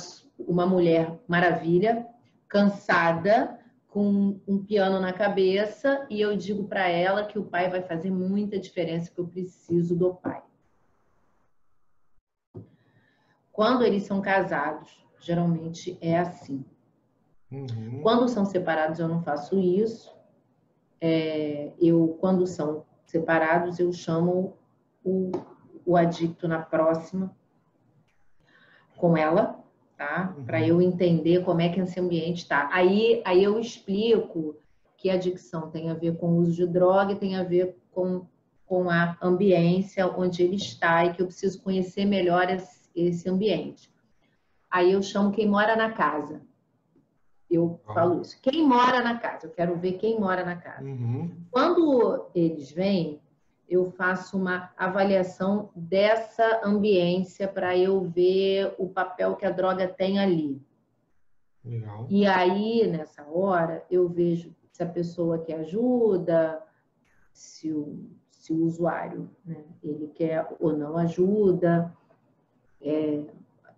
uma 0.47 0.65
mulher 0.65 1.19
maravilha, 1.27 2.07
cansada, 2.47 3.59
com 3.87 4.39
um 4.47 4.63
piano 4.63 4.99
na 4.99 5.11
cabeça, 5.11 6.05
e 6.09 6.21
eu 6.21 6.35
digo 6.35 6.63
para 6.63 6.87
ela 6.87 7.25
que 7.25 7.37
o 7.37 7.43
pai 7.43 7.69
vai 7.69 7.81
fazer 7.81 8.09
muita 8.09 8.57
diferença, 8.57 9.11
que 9.11 9.19
eu 9.19 9.27
preciso 9.27 9.95
do 9.95 10.13
pai. 10.15 10.41
Quando 13.51 13.83
eles 13.83 14.03
são 14.03 14.21
casados, 14.21 15.05
geralmente 15.19 15.97
é 15.99 16.17
assim. 16.17 16.63
Uhum. 17.51 17.99
Quando 18.01 18.29
são 18.29 18.45
separados, 18.45 18.99
eu 18.99 19.09
não 19.09 19.21
faço 19.21 19.59
isso. 19.59 20.15
É, 21.01 21.73
eu, 21.77 22.17
quando 22.21 22.47
são 22.47 22.85
separados, 23.05 23.77
eu 23.77 23.91
chamo 23.91 24.57
o, 25.03 25.31
o 25.85 25.97
adicto 25.97 26.47
na 26.47 26.59
próxima 26.59 27.35
com 28.97 29.17
ela 29.17 29.61
tá? 30.01 30.33
Uhum. 30.35 30.45
Para 30.45 30.65
eu 30.65 30.81
entender 30.81 31.43
como 31.43 31.61
é 31.61 31.69
que 31.69 31.79
esse 31.79 31.99
ambiente 31.99 32.39
está. 32.39 32.67
Aí, 32.73 33.21
aí 33.23 33.43
eu 33.43 33.59
explico 33.59 34.55
que 34.97 35.11
a 35.11 35.13
adicção 35.13 35.69
tem 35.69 35.91
a 35.91 35.93
ver 35.93 36.17
com 36.17 36.29
o 36.29 36.37
uso 36.37 36.55
de 36.55 36.67
droga 36.67 37.15
tem 37.15 37.35
a 37.35 37.43
ver 37.43 37.77
com, 37.91 38.25
com 38.65 38.89
a 38.89 39.15
ambiência 39.21 40.07
onde 40.07 40.41
ele 40.41 40.55
está 40.55 41.05
e 41.05 41.13
que 41.13 41.21
eu 41.21 41.27
preciso 41.27 41.61
conhecer 41.61 42.05
melhor 42.05 42.49
esse, 42.49 42.89
esse 42.95 43.29
ambiente. 43.29 43.91
Aí 44.69 44.91
eu 44.91 45.03
chamo 45.03 45.31
quem 45.31 45.47
mora 45.47 45.75
na 45.75 45.91
casa. 45.91 46.41
Eu 47.49 47.79
falo 47.85 48.21
isso. 48.21 48.39
Quem 48.41 48.65
mora 48.65 49.03
na 49.03 49.19
casa? 49.19 49.45
Eu 49.45 49.51
quero 49.51 49.75
ver 49.75 49.93
quem 49.93 50.19
mora 50.19 50.43
na 50.43 50.55
casa. 50.55 50.83
Uhum. 50.83 51.29
Quando 51.51 52.27
eles 52.33 52.71
vêm, 52.71 53.19
eu 53.71 53.89
faço 53.89 54.37
uma 54.37 54.69
avaliação 54.75 55.69
dessa 55.73 56.59
ambiência 56.61 57.47
para 57.47 57.77
eu 57.77 58.01
ver 58.01 58.75
o 58.77 58.89
papel 58.89 59.37
que 59.37 59.45
a 59.45 59.49
droga 59.49 59.87
tem 59.87 60.19
ali. 60.19 60.61
Legal. 61.63 62.05
E 62.09 62.27
aí, 62.27 62.85
nessa 62.85 63.25
hora, 63.29 63.85
eu 63.89 64.09
vejo 64.09 64.53
se 64.73 64.83
a 64.83 64.85
pessoa 64.85 65.39
quer 65.39 65.61
ajuda, 65.61 66.61
se 67.31 67.71
o, 67.71 68.09
se 68.29 68.51
o 68.51 68.61
usuário 68.65 69.29
né, 69.45 69.63
ele 69.81 70.09
quer 70.09 70.45
ou 70.59 70.75
não 70.75 70.97
ajuda. 70.97 71.95
É, 72.81 73.23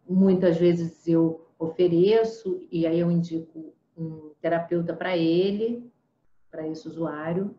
muitas 0.10 0.58
vezes 0.58 1.08
eu 1.08 1.46
ofereço 1.60 2.66
e 2.72 2.88
aí 2.88 3.00
eu 3.00 3.12
indico 3.12 3.72
um 3.96 4.32
terapeuta 4.42 4.92
para 4.92 5.16
ele, 5.16 5.88
para 6.50 6.68
esse 6.68 6.88
usuário 6.88 7.56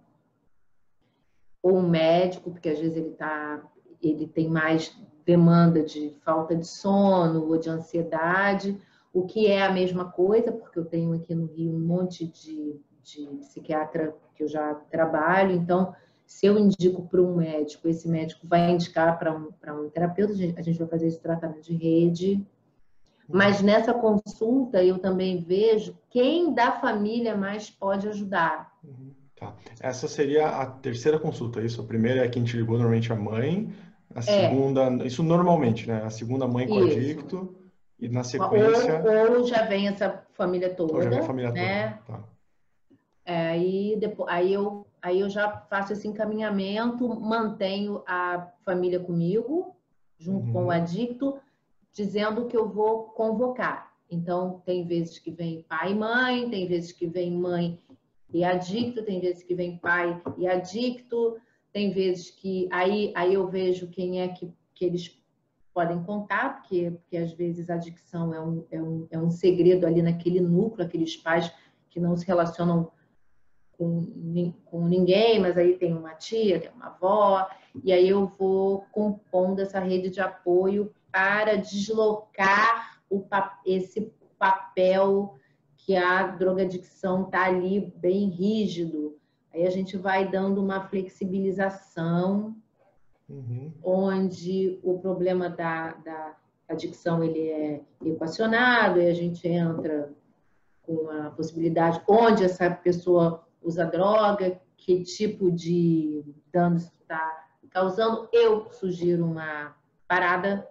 ou 1.64 1.78
um 1.78 1.88
médico, 1.88 2.50
porque 2.50 2.68
às 2.68 2.78
vezes 2.78 2.94
ele 2.94 3.12
tá, 3.12 3.64
ele 4.02 4.26
tem 4.26 4.50
mais 4.50 4.94
demanda 5.24 5.82
de 5.82 6.14
falta 6.22 6.54
de 6.54 6.66
sono 6.66 7.48
ou 7.48 7.56
de 7.56 7.70
ansiedade, 7.70 8.78
o 9.14 9.24
que 9.24 9.46
é 9.46 9.62
a 9.64 9.72
mesma 9.72 10.04
coisa, 10.04 10.52
porque 10.52 10.78
eu 10.78 10.84
tenho 10.84 11.14
aqui 11.14 11.34
no 11.34 11.46
Rio 11.46 11.74
um 11.74 11.80
monte 11.80 12.26
de, 12.26 12.78
de 13.02 13.26
psiquiatra 13.38 14.14
que 14.36 14.42
eu 14.42 14.48
já 14.48 14.74
trabalho, 14.90 15.52
então 15.52 15.94
se 16.26 16.44
eu 16.44 16.58
indico 16.58 17.08
para 17.08 17.22
um 17.22 17.36
médico, 17.36 17.88
esse 17.88 18.06
médico 18.08 18.46
vai 18.46 18.70
indicar 18.70 19.18
para 19.18 19.34
um, 19.34 19.48
um 19.82 19.88
terapeuta, 19.88 20.34
a 20.34 20.62
gente 20.62 20.78
vai 20.78 20.88
fazer 20.88 21.06
esse 21.06 21.20
tratamento 21.20 21.62
de 21.62 21.74
rede. 21.74 22.46
Mas 23.26 23.62
nessa 23.62 23.94
consulta 23.94 24.84
eu 24.84 24.98
também 24.98 25.42
vejo 25.42 25.96
quem 26.10 26.52
da 26.52 26.72
família 26.72 27.34
mais 27.34 27.70
pode 27.70 28.06
ajudar. 28.08 28.73
Tá. 29.36 29.54
Essa 29.80 30.06
seria 30.06 30.46
a 30.46 30.66
terceira 30.66 31.18
consulta, 31.18 31.60
isso? 31.60 31.80
A 31.80 31.84
primeira 31.84 32.24
é 32.24 32.28
quem 32.28 32.44
te 32.44 32.56
ligou, 32.56 32.76
normalmente 32.76 33.12
a 33.12 33.16
mãe. 33.16 33.72
A 34.14 34.20
é. 34.20 34.22
segunda, 34.22 35.04
isso 35.04 35.22
normalmente, 35.22 35.88
né? 35.88 36.02
A 36.04 36.10
segunda 36.10 36.46
mãe 36.46 36.68
com 36.68 36.84
isso. 36.84 36.98
adicto. 36.98 37.56
E 37.98 38.08
na 38.08 38.24
sequência. 38.24 39.02
Ou, 39.02 39.40
ou, 39.40 39.46
já 39.46 39.64
vem 39.64 39.88
essa 39.88 40.24
família 40.32 40.74
toda. 40.74 40.94
Ou 40.94 41.02
já 41.02 41.10
vem 41.10 41.18
a 41.18 41.22
família 41.22 41.50
né? 41.52 41.98
toda. 42.06 42.18
Tá. 42.18 42.24
É, 43.24 43.46
aí, 43.48 43.96
depois, 43.98 44.28
aí, 44.30 44.52
eu, 44.52 44.86
aí 45.00 45.20
eu 45.20 45.30
já 45.30 45.50
faço 45.70 45.92
esse 45.92 46.06
encaminhamento, 46.06 47.08
mantenho 47.08 48.02
a 48.06 48.48
família 48.64 49.00
comigo, 49.00 49.74
junto 50.18 50.46
uhum. 50.46 50.52
com 50.52 50.64
o 50.66 50.70
adicto, 50.70 51.38
dizendo 51.92 52.46
que 52.46 52.56
eu 52.56 52.68
vou 52.68 53.04
convocar. 53.04 53.92
Então, 54.10 54.62
tem 54.66 54.86
vezes 54.86 55.18
que 55.18 55.30
vem 55.30 55.62
pai 55.62 55.92
e 55.92 55.94
mãe, 55.94 56.50
tem 56.50 56.68
vezes 56.68 56.92
que 56.92 57.06
vem 57.06 57.32
mãe 57.32 57.80
e 58.34 58.42
adicto, 58.42 59.04
tem 59.04 59.20
vezes 59.20 59.44
que 59.44 59.54
vem 59.54 59.78
pai 59.78 60.20
e 60.36 60.48
adicto, 60.48 61.36
tem 61.72 61.92
vezes 61.92 62.30
que 62.30 62.68
aí, 62.72 63.12
aí 63.14 63.32
eu 63.34 63.48
vejo 63.48 63.86
quem 63.86 64.22
é 64.22 64.28
que, 64.28 64.52
que 64.74 64.84
eles 64.84 65.16
podem 65.72 66.02
contar, 66.02 66.56
porque, 66.56 66.90
porque 66.90 67.16
às 67.16 67.32
vezes 67.32 67.70
a 67.70 67.74
adicção 67.74 68.34
é 68.34 68.40
um, 68.40 68.66
é, 68.72 68.82
um, 68.82 69.06
é 69.12 69.18
um 69.18 69.30
segredo 69.30 69.86
ali 69.86 70.02
naquele 70.02 70.40
núcleo, 70.40 70.84
aqueles 70.84 71.16
pais 71.16 71.52
que 71.88 72.00
não 72.00 72.16
se 72.16 72.26
relacionam 72.26 72.90
com, 73.78 74.52
com 74.64 74.88
ninguém, 74.88 75.38
mas 75.38 75.56
aí 75.56 75.78
tem 75.78 75.94
uma 75.94 76.14
tia, 76.14 76.58
tem 76.58 76.72
uma 76.72 76.86
avó, 76.86 77.48
e 77.84 77.92
aí 77.92 78.08
eu 78.08 78.26
vou 78.36 78.84
compondo 78.90 79.60
essa 79.60 79.78
rede 79.78 80.10
de 80.10 80.20
apoio 80.20 80.92
para 81.12 81.54
deslocar 81.56 83.00
o, 83.08 83.24
esse 83.64 84.12
papel 84.36 85.36
que 85.84 85.94
a 85.94 86.28
drogadicção 86.28 87.24
está 87.24 87.44
ali 87.44 87.92
bem 87.96 88.30
rígido. 88.30 89.18
Aí 89.52 89.66
a 89.66 89.70
gente 89.70 89.98
vai 89.98 90.28
dando 90.30 90.62
uma 90.62 90.88
flexibilização 90.88 92.56
uhum. 93.28 93.70
onde 93.82 94.80
o 94.82 94.98
problema 94.98 95.50
da, 95.50 95.92
da 95.92 96.36
adicção 96.66 97.22
ele 97.22 97.48
é 97.48 97.82
equacionado 98.02 98.98
e 98.98 99.08
a 99.08 99.14
gente 99.14 99.46
entra 99.46 100.10
com 100.82 101.10
a 101.10 101.30
possibilidade 101.30 102.00
onde 102.08 102.44
essa 102.44 102.70
pessoa 102.70 103.46
usa 103.62 103.84
droga, 103.84 104.58
que 104.76 105.02
tipo 105.02 105.50
de 105.52 106.24
dano 106.50 106.76
está 106.76 107.46
causando. 107.68 108.26
Eu 108.32 108.70
sugiro 108.72 109.26
uma 109.26 109.76
parada 110.08 110.66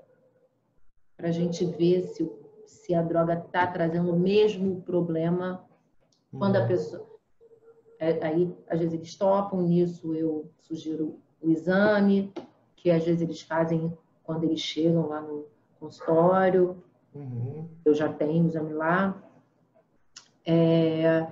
para 1.15 1.27
a 1.27 1.31
gente 1.31 1.65
ver 1.65 2.01
se, 2.03 2.27
se 2.73 2.93
a 2.93 3.01
droga 3.01 3.33
está 3.33 3.65
trazendo 3.67 4.11
o 4.11 4.19
mesmo 4.19 4.81
problema 4.81 5.63
quando 6.37 6.55
a 6.57 6.61
uhum. 6.61 6.67
pessoa. 6.67 7.13
É, 7.99 8.25
aí, 8.25 8.53
às 8.67 8.79
vezes, 8.79 8.93
eles 8.93 9.15
topam 9.15 9.61
nisso, 9.61 10.13
eu 10.13 10.49
sugiro 10.59 11.19
o 11.41 11.49
exame, 11.49 12.33
que 12.75 12.91
às 12.91 13.05
vezes 13.05 13.21
eles 13.21 13.41
fazem 13.41 13.95
quando 14.23 14.43
eles 14.43 14.59
chegam 14.59 15.07
lá 15.07 15.21
no 15.21 15.45
consultório. 15.79 16.83
Uhum. 17.13 17.67
Eu 17.85 17.93
já 17.93 18.11
tenho 18.11 18.43
o 18.43 18.47
exame 18.47 18.73
lá. 18.73 19.21
É, 20.45 21.27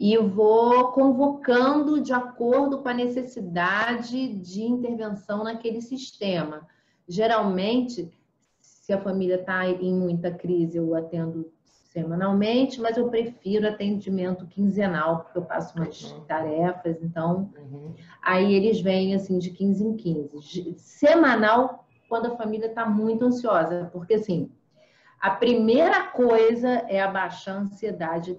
e 0.00 0.16
vou 0.16 0.92
convocando 0.92 2.00
de 2.00 2.12
acordo 2.12 2.78
com 2.78 2.88
a 2.88 2.94
necessidade 2.94 4.28
de 4.34 4.62
intervenção 4.62 5.44
naquele 5.44 5.80
sistema. 5.80 6.66
Geralmente, 7.06 8.12
se 8.88 8.92
a 8.94 8.98
família 9.02 9.34
está 9.34 9.68
em 9.68 9.92
muita 9.92 10.30
crise, 10.30 10.78
eu 10.78 10.94
atendo 10.94 11.52
semanalmente, 11.92 12.80
mas 12.80 12.96
eu 12.96 13.10
prefiro 13.10 13.68
atendimento 13.68 14.46
quinzenal, 14.46 15.24
porque 15.24 15.36
eu 15.36 15.44
passo 15.44 15.76
umas 15.76 16.10
uhum. 16.10 16.24
tarefas, 16.24 17.02
então 17.02 17.52
uhum. 17.58 17.92
aí 18.22 18.54
eles 18.54 18.80
vêm 18.80 19.14
assim 19.14 19.38
de 19.38 19.50
15 19.50 19.84
em 19.84 19.94
15. 19.94 20.74
Semanal, 20.78 21.86
quando 22.08 22.28
a 22.28 22.36
família 22.38 22.68
está 22.68 22.86
muito 22.86 23.26
ansiosa, 23.26 23.90
porque 23.92 24.14
assim, 24.14 24.50
a 25.20 25.32
primeira 25.32 26.06
coisa 26.06 26.70
é 26.88 26.98
abaixar 26.98 27.56
a 27.56 27.60
ansiedade 27.60 28.38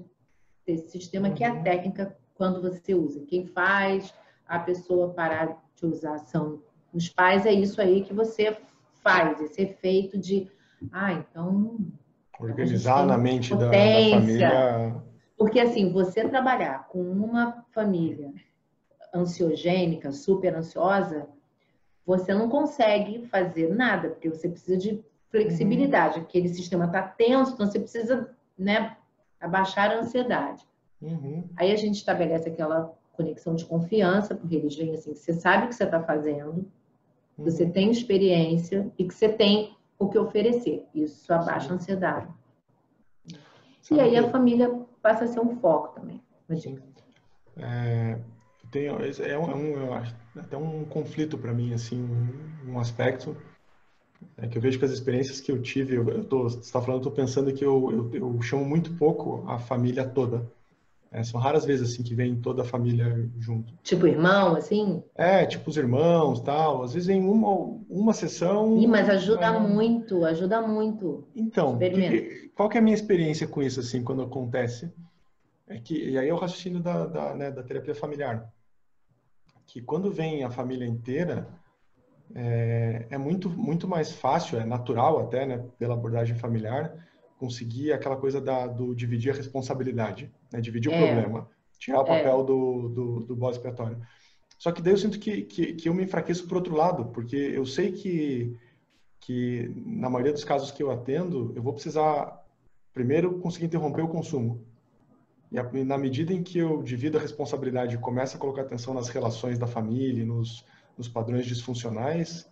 desse 0.66 0.90
sistema, 0.90 1.28
uhum. 1.28 1.36
que 1.36 1.44
é 1.44 1.48
a 1.48 1.54
uhum. 1.54 1.64
técnica 1.64 2.18
quando 2.34 2.60
você 2.60 2.96
usa. 2.96 3.24
Quem 3.28 3.46
faz 3.46 4.12
a 4.48 4.58
pessoa 4.58 5.14
parar 5.14 5.64
de 5.76 5.86
usar 5.86 6.18
são 6.18 6.60
os 6.92 7.08
pais, 7.08 7.46
é 7.46 7.54
isso 7.54 7.80
aí 7.80 8.04
que 8.04 8.16
você 8.16 8.58
faz, 9.04 9.42
esse 9.42 9.62
efeito 9.62 10.18
de, 10.18 10.50
ah, 10.92 11.14
então 11.14 11.78
Organizar 12.40 13.06
na 13.06 13.18
mente 13.18 13.54
da, 13.54 13.66
da, 13.66 13.72
família. 13.72 14.96
Porque, 15.38 15.60
assim, 15.60 15.92
você 15.92 16.28
trabalhar 16.28 16.88
com 16.88 17.02
uma 17.02 17.66
família 17.72 18.32
ansiogênica, 19.14 20.12
super 20.12 20.56
ansiosa, 20.56 21.28
você 22.06 22.34
não 22.34 22.48
consegue 22.48 23.26
fazer 23.28 23.74
nada, 23.76 24.10
porque 24.10 24.30
você 24.30 24.48
precisa 24.48 24.78
de 24.78 25.04
flexibilidade. 25.30 26.20
Uhum. 26.20 26.24
Aquele 26.24 26.48
sistema 26.48 26.86
está 26.86 27.02
tenso, 27.02 27.54
então 27.54 27.68
você 27.68 27.80
precisa 27.80 28.30
né, 28.58 28.96
abaixar 29.40 29.92
a 29.92 30.00
ansiedade. 30.00 30.66
Uhum. 31.02 31.44
Aí 31.58 31.72
a 31.72 31.76
gente 31.76 31.96
estabelece 31.96 32.50
aquela 32.50 32.94
conexão 33.14 33.54
de 33.54 33.66
confiança, 33.66 34.34
porque 34.34 34.56
eles 34.56 34.76
vêm 34.76 34.94
assim, 34.94 35.14
você 35.14 35.34
sabe 35.34 35.66
o 35.66 35.70
que 35.70 35.76
você 35.76 35.84
está 35.84 36.02
fazendo, 36.02 36.66
uhum. 37.40 37.46
você 37.46 37.66
tem 37.66 37.90
experiência 37.90 38.92
e 38.98 39.06
que 39.06 39.14
você 39.14 39.30
tem 39.30 39.76
o 39.98 40.08
que 40.08 40.18
oferecer. 40.18 40.86
Isso 40.94 41.32
abaixa 41.34 41.72
a 41.72 41.76
ansiedade. 41.76 42.28
Sabe 43.82 44.02
e 44.02 44.04
aí 44.04 44.12
que... 44.12 44.18
a 44.18 44.30
família 44.30 44.70
passa 45.02 45.26
a 45.26 45.28
ser 45.28 45.40
um 45.40 45.58
foco 45.58 46.00
também. 46.00 46.22
É, 47.58 48.20
tem, 48.72 48.86
é, 48.88 49.38
um, 49.38 49.52
é 49.52 49.56
um, 49.56 50.40
até 50.40 50.58
um 50.58 50.86
conflito 50.86 51.38
para 51.38 51.54
mim, 51.54 51.74
assim, 51.74 52.08
um 52.68 52.80
aspecto 52.80 53.36
é 54.38 54.48
que 54.48 54.58
eu 54.58 54.62
vejo 54.62 54.80
que 54.80 54.86
as 54.86 54.92
experiências 54.92 55.42
que 55.42 55.52
eu 55.52 55.62
tive, 55.62 55.96
eu, 55.96 56.08
eu 56.10 56.24
tô, 56.24 56.44
você 56.44 56.60
está 56.60 56.82
falando, 56.82 57.04
eu 57.04 57.10
estou 57.10 57.12
pensando 57.12 57.54
que 57.54 57.64
eu, 57.64 57.92
eu, 57.92 58.14
eu 58.14 58.42
chamo 58.42 58.66
muito 58.66 58.94
pouco 58.96 59.44
a 59.48 59.58
família 59.60 60.08
toda. 60.08 60.50
É, 61.12 61.24
são 61.24 61.40
raras 61.40 61.66
vezes 61.66 61.92
assim 61.92 62.04
que 62.04 62.14
vem 62.14 62.36
toda 62.36 62.62
a 62.62 62.66
família 62.66 63.28
junto. 63.40 63.74
Tipo 63.82 64.06
irmão, 64.06 64.56
assim? 64.56 65.04
É, 65.16 65.44
tipo 65.44 65.70
os 65.70 65.76
irmãos, 65.76 66.40
tal. 66.40 66.84
Às 66.84 66.94
vezes 66.94 67.08
vem 67.08 67.22
uma 67.22 67.80
uma 67.90 68.14
sessão. 68.14 68.78
Ih, 68.78 68.86
mas 68.86 69.10
ajuda 69.10 69.48
é... 69.48 69.60
muito, 69.60 70.24
ajuda 70.24 70.62
muito. 70.62 71.28
Então, 71.36 71.80
que, 71.80 72.52
qual 72.56 72.70
que 72.70 72.78
é 72.78 72.80
a 72.80 72.84
minha 72.84 72.94
experiência 72.94 73.48
com 73.48 73.62
isso 73.64 73.80
assim 73.80 74.04
quando 74.04 74.22
acontece? 74.22 74.92
É 75.68 75.80
que 75.80 75.96
e 75.96 76.18
aí 76.18 76.30
é 76.30 76.34
o 76.34 76.38
raciocínio 76.38 76.80
da 76.80 77.08
da, 77.08 77.36
né, 77.36 77.52
da 77.52 77.64
terapia 77.64 77.96
familiar, 77.96 78.48
que 79.66 79.82
quando 79.82 80.12
vem 80.12 80.44
a 80.44 80.52
família 80.52 80.86
inteira 80.86 81.48
é, 82.36 83.08
é 83.10 83.18
muito 83.18 83.50
muito 83.50 83.88
mais 83.88 84.12
fácil, 84.12 84.60
é 84.60 84.66
natural 84.66 85.20
até, 85.20 85.44
né, 85.44 85.66
pela 85.80 85.96
abordagem 85.96 86.36
familiar 86.36 86.94
conseguir 87.40 87.94
aquela 87.94 88.18
coisa 88.18 88.42
da, 88.42 88.68
do 88.68 88.94
dividir 88.94 89.32
a 89.32 89.36
responsabilidade, 89.36 90.30
né? 90.52 90.62
dividir 90.62 90.92
é. 90.92 90.96
o 90.96 91.06
problema, 91.06 91.50
tirar 91.78 92.00
o 92.00 92.04
é. 92.04 92.06
papel 92.06 92.42
é. 92.42 92.44
do, 92.44 92.90
do, 92.90 93.20
do 93.22 93.36
bode 93.36 93.58
expiatório. 93.58 94.00
Só 94.58 94.72
que 94.72 94.82
daí 94.82 94.94
eu 94.94 94.98
sinto 94.98 95.20
que, 95.20 95.44
que, 95.44 95.74
que 95.74 95.88
eu 95.88 95.94
me 95.94 96.04
enfraqueço 96.04 96.46
por 96.48 96.58
outro 96.58 96.76
lado, 96.76 97.06
porque 97.06 97.36
eu 97.36 97.66
sei 97.66 97.94
que, 97.94 98.58
que 99.20 99.72
na 99.86 100.10
maioria 100.10 100.34
dos 100.34 100.44
casos 100.44 100.70
que 100.70 100.84
eu 100.84 100.92
atendo, 100.92 101.54
eu 101.56 101.64
vou 101.64 101.74
precisar 101.74 102.46
primeiro 102.94 103.40
conseguir 103.40 103.68
interromper 103.68 104.02
o 104.02 104.10
consumo. 104.10 104.66
E 105.52 105.84
na 105.84 105.98
medida 105.98 106.34
em 106.34 106.44
que 106.44 106.60
eu 106.60 106.84
divido 106.84 107.18
a 107.18 107.22
responsabilidade 107.22 107.96
e 107.96 107.98
começo 107.98 108.36
a 108.36 108.40
colocar 108.40 108.62
atenção 108.62 108.94
nas 108.94 109.08
relações 109.08 109.58
da 109.58 109.66
família, 109.66 110.26
nos, 110.26 110.66
nos 110.98 111.08
padrões 111.08 111.46
disfuncionais, 111.46 112.48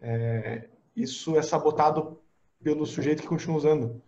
é, 0.00 0.68
isso 0.96 1.36
é 1.36 1.42
sabotado 1.42 2.18
pelo 2.62 2.86
sujeito 2.86 3.22
que 3.22 3.28
continua 3.28 3.56
usando. 3.56 4.02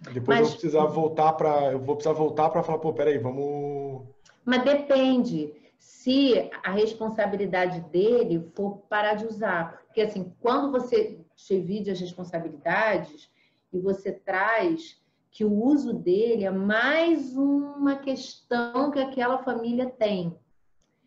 Depois 0.00 0.26
Mas, 0.26 0.38
eu 0.38 0.44
vou 0.44 0.52
precisar 0.52 0.84
voltar 0.86 1.32
para, 1.34 1.72
eu 1.72 1.78
vou 1.78 1.96
precisar 1.96 2.14
voltar 2.14 2.48
para 2.48 2.62
falar, 2.62 2.78
pô, 2.78 2.92
peraí, 2.92 3.18
vamos. 3.18 4.02
Mas 4.44 4.64
depende. 4.64 5.54
Se 5.78 6.50
a 6.62 6.70
responsabilidade 6.70 7.80
dele 7.90 8.50
for 8.54 8.78
parar 8.88 9.14
de 9.14 9.26
usar, 9.26 9.82
porque 9.86 10.00
assim, 10.02 10.32
quando 10.40 10.70
você 10.70 11.20
divide 11.48 11.90
as 11.90 12.00
responsabilidades 12.00 13.30
e 13.72 13.78
você 13.78 14.12
traz 14.12 15.00
que 15.30 15.44
o 15.44 15.52
uso 15.52 15.92
dele 15.92 16.44
é 16.44 16.50
mais 16.50 17.36
uma 17.36 17.96
questão 17.96 18.90
que 18.90 18.98
aquela 18.98 19.38
família 19.38 19.88
tem. 19.88 20.36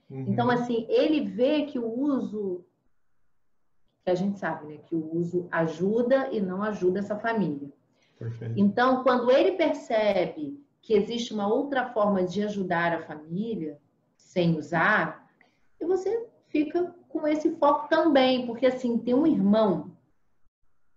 Uhum. 0.10 0.26
Então, 0.28 0.50
assim, 0.50 0.86
ele 0.90 1.22
vê 1.22 1.64
que 1.64 1.78
o 1.78 1.88
uso, 1.88 2.64
que 4.06 4.12
a 4.12 4.16
gente 4.16 4.40
sabe, 4.40 4.66
né, 4.68 4.78
que 4.86 4.96
o 4.96 5.16
uso 5.16 5.48
ajuda 5.52 6.30
e 6.32 6.40
não 6.40 6.64
ajuda 6.64 7.00
essa 7.00 7.18
família. 7.18 7.70
Perfeito. 8.24 8.53
Então, 8.58 9.03
quando 9.03 9.32
ele 9.32 9.53
percebe 9.53 10.60
que 10.82 10.94
existe 10.94 11.34
uma 11.34 11.48
outra 11.48 11.89
forma 11.94 12.24
de 12.24 12.44
ajudar 12.44 12.94
a 12.94 13.01
família 13.01 13.77
sem 14.15 14.58
usar, 14.58 15.27
e 15.80 15.86
você 15.86 16.27
fica 16.48 16.94
com 17.10 17.27
esse 17.27 17.51
foco 17.56 17.88
também, 17.88 18.46
porque 18.46 18.65
assim, 18.65 18.98
tem 18.98 19.13
um 19.13 19.27
irmão 19.27 19.92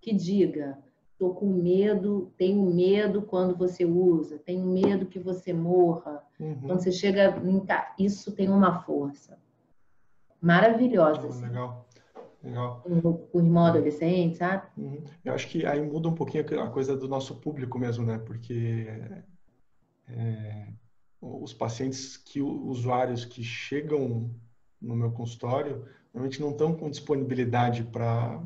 que 0.00 0.12
diga, 0.12 0.78
tô 1.18 1.30
com 1.30 1.47
medo, 1.47 2.33
tenho 2.37 2.62
medo 2.62 3.23
quando 3.23 3.56
você 3.56 3.85
usa, 3.85 4.38
tenho 4.38 4.64
medo 4.66 5.06
que 5.06 5.18
você 5.18 5.52
morra. 5.52 6.23
Uhum. 6.38 6.61
Quando 6.66 6.80
você 6.80 6.92
chega 6.92 7.35
isso 7.99 8.33
tem 8.33 8.49
uma 8.49 8.80
força 8.83 9.38
maravilhosa. 10.40 11.23
Oh, 11.25 11.28
assim. 11.28 11.47
Legal. 11.47 11.86
Legal. 12.43 12.83
Com 12.83 13.28
o 13.33 13.40
irmão 13.40 13.66
adolescente, 13.66 14.37
sabe? 14.37 14.69
Uhum. 14.76 15.02
Eu 15.25 15.35
acho 15.35 15.49
que 15.49 15.66
aí 15.66 15.81
muda 15.81 16.09
um 16.09 16.14
pouquinho 16.14 16.45
a 16.61 16.71
coisa 16.71 16.97
do 16.97 17.09
nosso 17.09 17.35
público 17.37 17.78
mesmo, 17.78 18.05
né? 18.05 18.19
Porque 18.19 18.87
é, 20.09 20.69
os 21.21 21.52
pacientes 21.52 22.16
que 22.16 22.40
usuários 22.40 23.25
que 23.25 23.43
chegam 23.43 24.31
no 24.81 24.95
meu 24.95 25.11
consultório 25.11 25.85
normalmente 26.12 26.40
não 26.40 26.50
estão 26.50 26.75
com 26.75 26.90
disponibilidade 26.90 27.83
para 27.85 28.43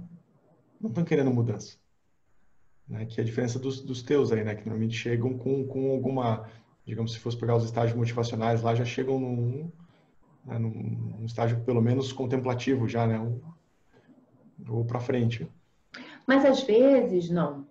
não 0.80 0.88
estão 0.88 1.04
querendo 1.04 1.30
mudança 1.30 1.76
né 2.88 3.04
que 3.04 3.20
é 3.20 3.22
a 3.22 3.26
diferença 3.26 3.58
dos, 3.58 3.80
dos 3.80 4.02
teus 4.02 4.32
aí 4.32 4.44
né 4.44 4.54
que 4.54 4.64
normalmente 4.64 4.96
chegam 4.96 5.36
com, 5.36 5.66
com 5.66 5.90
alguma 5.90 6.48
digamos 6.84 7.12
se 7.12 7.18
fosse 7.18 7.36
pegar 7.36 7.56
os 7.56 7.64
estágios 7.64 7.96
motivacionais 7.96 8.62
lá 8.62 8.74
já 8.74 8.84
chegam 8.84 9.18
num, 9.18 9.70
né, 10.44 10.58
num 10.58 11.24
estágio 11.24 11.60
pelo 11.64 11.82
menos 11.82 12.12
contemplativo 12.12 12.88
já 12.88 13.06
né 13.06 13.18
um, 13.18 13.40
ou 14.68 14.84
para 14.84 15.00
frente. 15.00 15.50
Mas 16.26 16.44
às 16.44 16.62
vezes 16.62 17.30
não. 17.30 17.66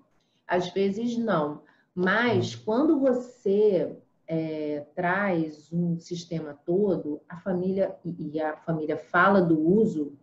Às 0.48 0.69
vezes 0.69 1.17
não. 1.17 1.62
Mas 1.93 2.55
hum. 2.55 2.62
quando 2.65 3.00
você 3.00 3.96
é, 4.27 4.86
traz 4.96 5.72
um 5.72 6.00
sistema 6.00 6.58
todo, 6.65 7.22
a 7.27 7.38
família 7.38 7.96
e 8.05 8.39
a 8.39 8.55
família 8.58 8.98
fala 8.98 9.41
do 9.41 9.60
uso, 9.60 10.13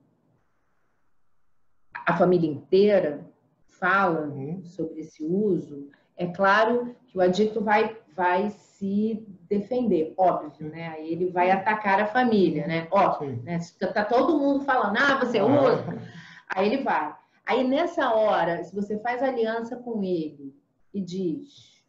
a 2.06 2.16
família 2.16 2.48
inteira 2.48 3.26
fala 3.68 4.28
uhum. 4.28 4.62
sobre 4.64 5.00
esse 5.00 5.24
uso, 5.24 5.90
é 6.16 6.26
claro 6.26 6.94
que 7.06 7.18
o 7.18 7.20
adicto 7.20 7.60
vai, 7.60 7.96
vai 8.14 8.50
se 8.50 9.26
defender, 9.48 10.14
óbvio, 10.16 10.68
né? 10.70 10.88
Aí 10.88 11.12
ele 11.12 11.30
vai 11.30 11.50
atacar 11.50 12.00
a 12.00 12.06
família, 12.06 12.66
né? 12.66 12.86
Ó, 12.90 13.24
né? 13.42 13.58
tá 13.92 14.04
todo 14.04 14.38
mundo 14.38 14.64
falando, 14.64 14.96
ah, 14.96 15.18
você 15.18 15.38
ah. 15.38 15.46
usa. 15.46 16.02
Aí 16.48 16.66
ele 16.72 16.82
vai. 16.82 17.14
Aí 17.44 17.66
nessa 17.66 18.12
hora, 18.14 18.62
se 18.64 18.74
você 18.74 18.98
faz 18.98 19.22
aliança 19.22 19.76
com 19.76 20.02
ele 20.02 20.54
e 20.92 21.00
diz, 21.00 21.82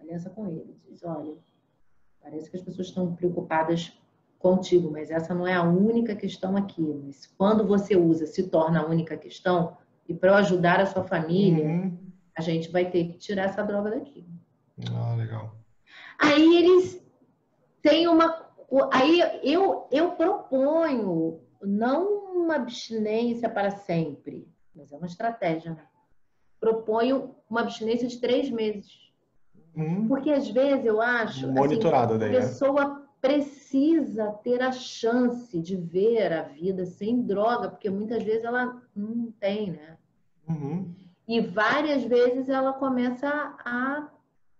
aliança 0.00 0.28
com 0.30 0.48
ele, 0.48 0.76
diz, 0.88 1.02
olha, 1.02 1.34
parece 2.20 2.50
que 2.50 2.56
as 2.56 2.62
pessoas 2.62 2.88
estão 2.88 3.14
preocupadas 3.14 3.98
contigo, 4.38 4.90
mas 4.90 5.10
essa 5.10 5.34
não 5.34 5.46
é 5.46 5.54
a 5.54 5.62
única 5.62 6.14
questão 6.14 6.56
aqui. 6.56 6.82
Mas 6.82 7.26
quando 7.38 7.66
você 7.66 7.96
usa, 7.96 8.26
se 8.26 8.48
torna 8.48 8.80
a 8.80 8.86
única 8.86 9.16
questão, 9.16 9.76
e 10.08 10.12
para 10.12 10.36
ajudar 10.36 10.80
a 10.80 10.86
sua 10.86 11.04
família, 11.04 11.64
uhum. 11.64 11.96
a 12.36 12.40
gente 12.42 12.70
vai 12.70 12.90
ter 12.90 13.04
que 13.04 13.18
tirar 13.18 13.44
essa 13.44 13.62
droga 13.62 13.90
daqui. 13.90 14.26
Ah, 14.92 15.14
legal. 15.14 15.54
Aí 16.18 16.56
eles 16.56 17.02
têm 17.80 18.08
uma. 18.08 18.46
Aí 18.90 19.20
eu, 19.42 19.86
eu 19.90 20.12
proponho 20.12 21.40
não 21.62 22.21
uma 22.42 22.56
abstinência 22.56 23.48
para 23.48 23.70
sempre, 23.70 24.48
mas 24.74 24.92
é 24.92 24.96
uma 24.96 25.06
estratégia, 25.06 25.72
né? 25.72 25.86
Proponho 26.60 27.34
uma 27.48 27.60
abstinência 27.62 28.06
de 28.06 28.20
três 28.20 28.50
meses. 28.50 29.12
Hum. 29.76 30.06
Porque 30.06 30.30
às 30.30 30.48
vezes 30.48 30.84
eu 30.84 31.00
acho. 31.00 31.50
Monitorada 31.50 32.14
assim, 32.14 32.18
daí. 32.20 32.28
A 32.30 32.32
né? 32.32 32.40
pessoa 32.40 32.88
né? 32.88 33.02
precisa 33.20 34.30
ter 34.42 34.62
a 34.62 34.72
chance 34.72 35.58
de 35.60 35.76
ver 35.76 36.32
a 36.32 36.42
vida 36.42 36.84
sem 36.84 37.22
droga, 37.22 37.70
porque 37.70 37.88
muitas 37.88 38.22
vezes 38.22 38.44
ela 38.44 38.82
não 38.94 39.30
tem, 39.40 39.70
né? 39.70 39.96
Uhum. 40.48 40.92
E 41.26 41.40
várias 41.40 42.04
vezes 42.04 42.48
ela 42.48 42.72
começa 42.72 43.28
a 43.64 44.08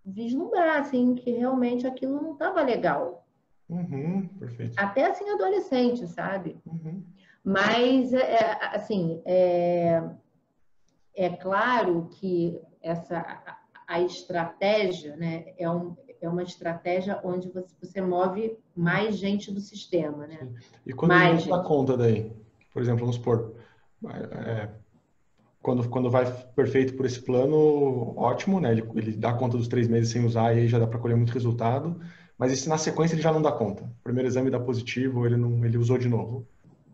vislumbrar, 0.05 0.79
assim, 0.79 1.13
que 1.13 1.31
realmente 1.31 1.85
aquilo 1.85 2.21
não 2.21 2.33
estava 2.33 2.61
legal. 2.61 3.25
Uhum, 3.69 4.27
perfeito. 4.39 4.77
Até 4.77 5.05
assim, 5.05 5.29
adolescente, 5.29 6.07
sabe? 6.07 6.57
Uhum. 6.65 7.03
Mas, 7.43 8.13
é, 8.13 8.21
é, 8.21 8.75
assim, 8.75 9.21
é, 9.25 10.01
é 11.15 11.29
claro 11.29 12.07
que 12.11 12.59
essa 12.81 13.25
a 13.85 13.99
estratégia, 13.99 15.15
né, 15.17 15.45
é, 15.57 15.69
um, 15.69 15.95
é 16.21 16.29
uma 16.29 16.41
estratégia 16.41 17.19
onde 17.23 17.49
você, 17.49 17.75
você 17.81 18.01
move 18.01 18.57
mais 18.75 19.17
gente 19.17 19.51
do 19.51 19.59
sistema, 19.59 20.25
né? 20.25 20.39
Sim. 20.39 20.69
E 20.85 20.93
quando 20.93 21.11
mais 21.11 21.45
não 21.45 21.57
dá 21.57 21.63
conta 21.63 21.97
daí, 21.97 22.31
por 22.71 22.81
exemplo, 22.81 23.01
vamos 23.01 23.17
supor, 23.17 23.53
é, 24.05 24.69
quando, 25.61 25.87
quando 25.89 26.09
vai 26.09 26.25
perfeito 26.55 26.95
por 26.95 27.05
esse 27.05 27.21
plano, 27.21 28.17
ótimo, 28.17 28.59
né? 28.59 28.71
Ele, 28.71 28.89
ele 28.95 29.11
dá 29.17 29.33
conta 29.33 29.57
dos 29.57 29.67
três 29.67 29.87
meses 29.87 30.11
sem 30.11 30.25
usar 30.25 30.55
e 30.55 30.61
aí 30.61 30.67
já 30.67 30.79
dá 30.79 30.87
para 30.87 30.99
colher 30.99 31.15
muito 31.15 31.33
resultado. 31.33 31.99
Mas 32.37 32.51
e 32.51 32.57
se 32.57 32.67
na 32.67 32.77
sequência 32.77 33.15
ele 33.15 33.21
já 33.21 33.31
não 33.31 33.41
dá 33.41 33.51
conta? 33.51 33.83
O 33.83 34.03
primeiro 34.03 34.27
exame 34.27 34.49
dá 34.49 34.59
positivo, 34.59 35.25
ele 35.25 35.37
não, 35.37 35.63
ele 35.63 35.77
usou 35.77 35.97
de 35.97 36.07
novo 36.07 36.47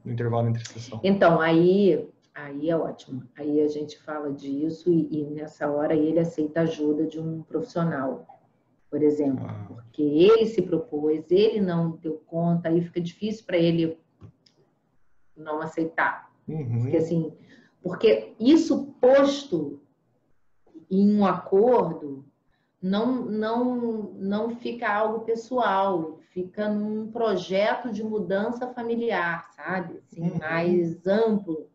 no 0.03 0.12
intervalo 0.12 0.48
entre 0.48 0.68
sessão. 0.68 1.00
Então 1.03 1.39
aí, 1.39 2.08
aí 2.34 2.70
é 2.70 2.77
ótimo. 2.77 3.24
Aí 3.38 3.62
a 3.62 3.68
gente 3.68 3.98
fala 4.00 4.32
disso 4.32 4.91
e, 4.91 5.22
e 5.22 5.24
nessa 5.25 5.70
hora 5.70 5.96
ele 5.96 6.20
aceita 6.20 6.62
a 6.62 6.63
ajuda 6.63 7.06
de 7.06 7.20
um 7.20 7.41
profissional, 7.44 8.25
por 8.89 9.01
exemplo, 9.01 9.46
ah. 9.48 9.65
porque 9.68 10.01
ele 10.01 10.46
se 10.46 10.62
propôs, 10.62 11.24
ele 11.29 11.62
não 11.62 11.91
deu 11.91 12.22
conta, 12.25 12.70
aí 12.70 12.82
fica 12.82 13.01
difícil 13.01 13.46
para 13.46 13.58
ele 13.58 14.00
não 15.36 15.62
aceitar, 15.62 16.32
uhum. 16.48 16.82
porque 16.82 16.98
assim 16.98 17.34
porque 17.82 18.34
isso 18.39 18.94
posto 19.00 19.82
em 20.91 21.15
um 21.15 21.25
acordo 21.25 22.25
não, 22.81 23.25
não, 23.25 23.75
não 24.13 24.55
fica 24.55 24.89
algo 24.89 25.25
pessoal, 25.25 26.19
fica 26.31 26.69
num 26.69 27.12
projeto 27.12 27.91
de 27.91 28.03
mudança 28.03 28.67
familiar, 28.67 29.50
sabe? 29.51 29.98
Assim, 29.98 30.29
uhum. 30.29 30.38
Mais 30.38 31.05
amplo, 31.05 31.69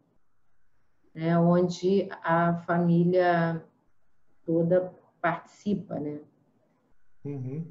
né? 1.15 1.39
onde 1.39 2.09
a 2.23 2.55
família 2.67 3.63
toda 4.45 4.93
participa, 5.21 6.01
né? 6.01 6.21
Uhum. 7.25 7.65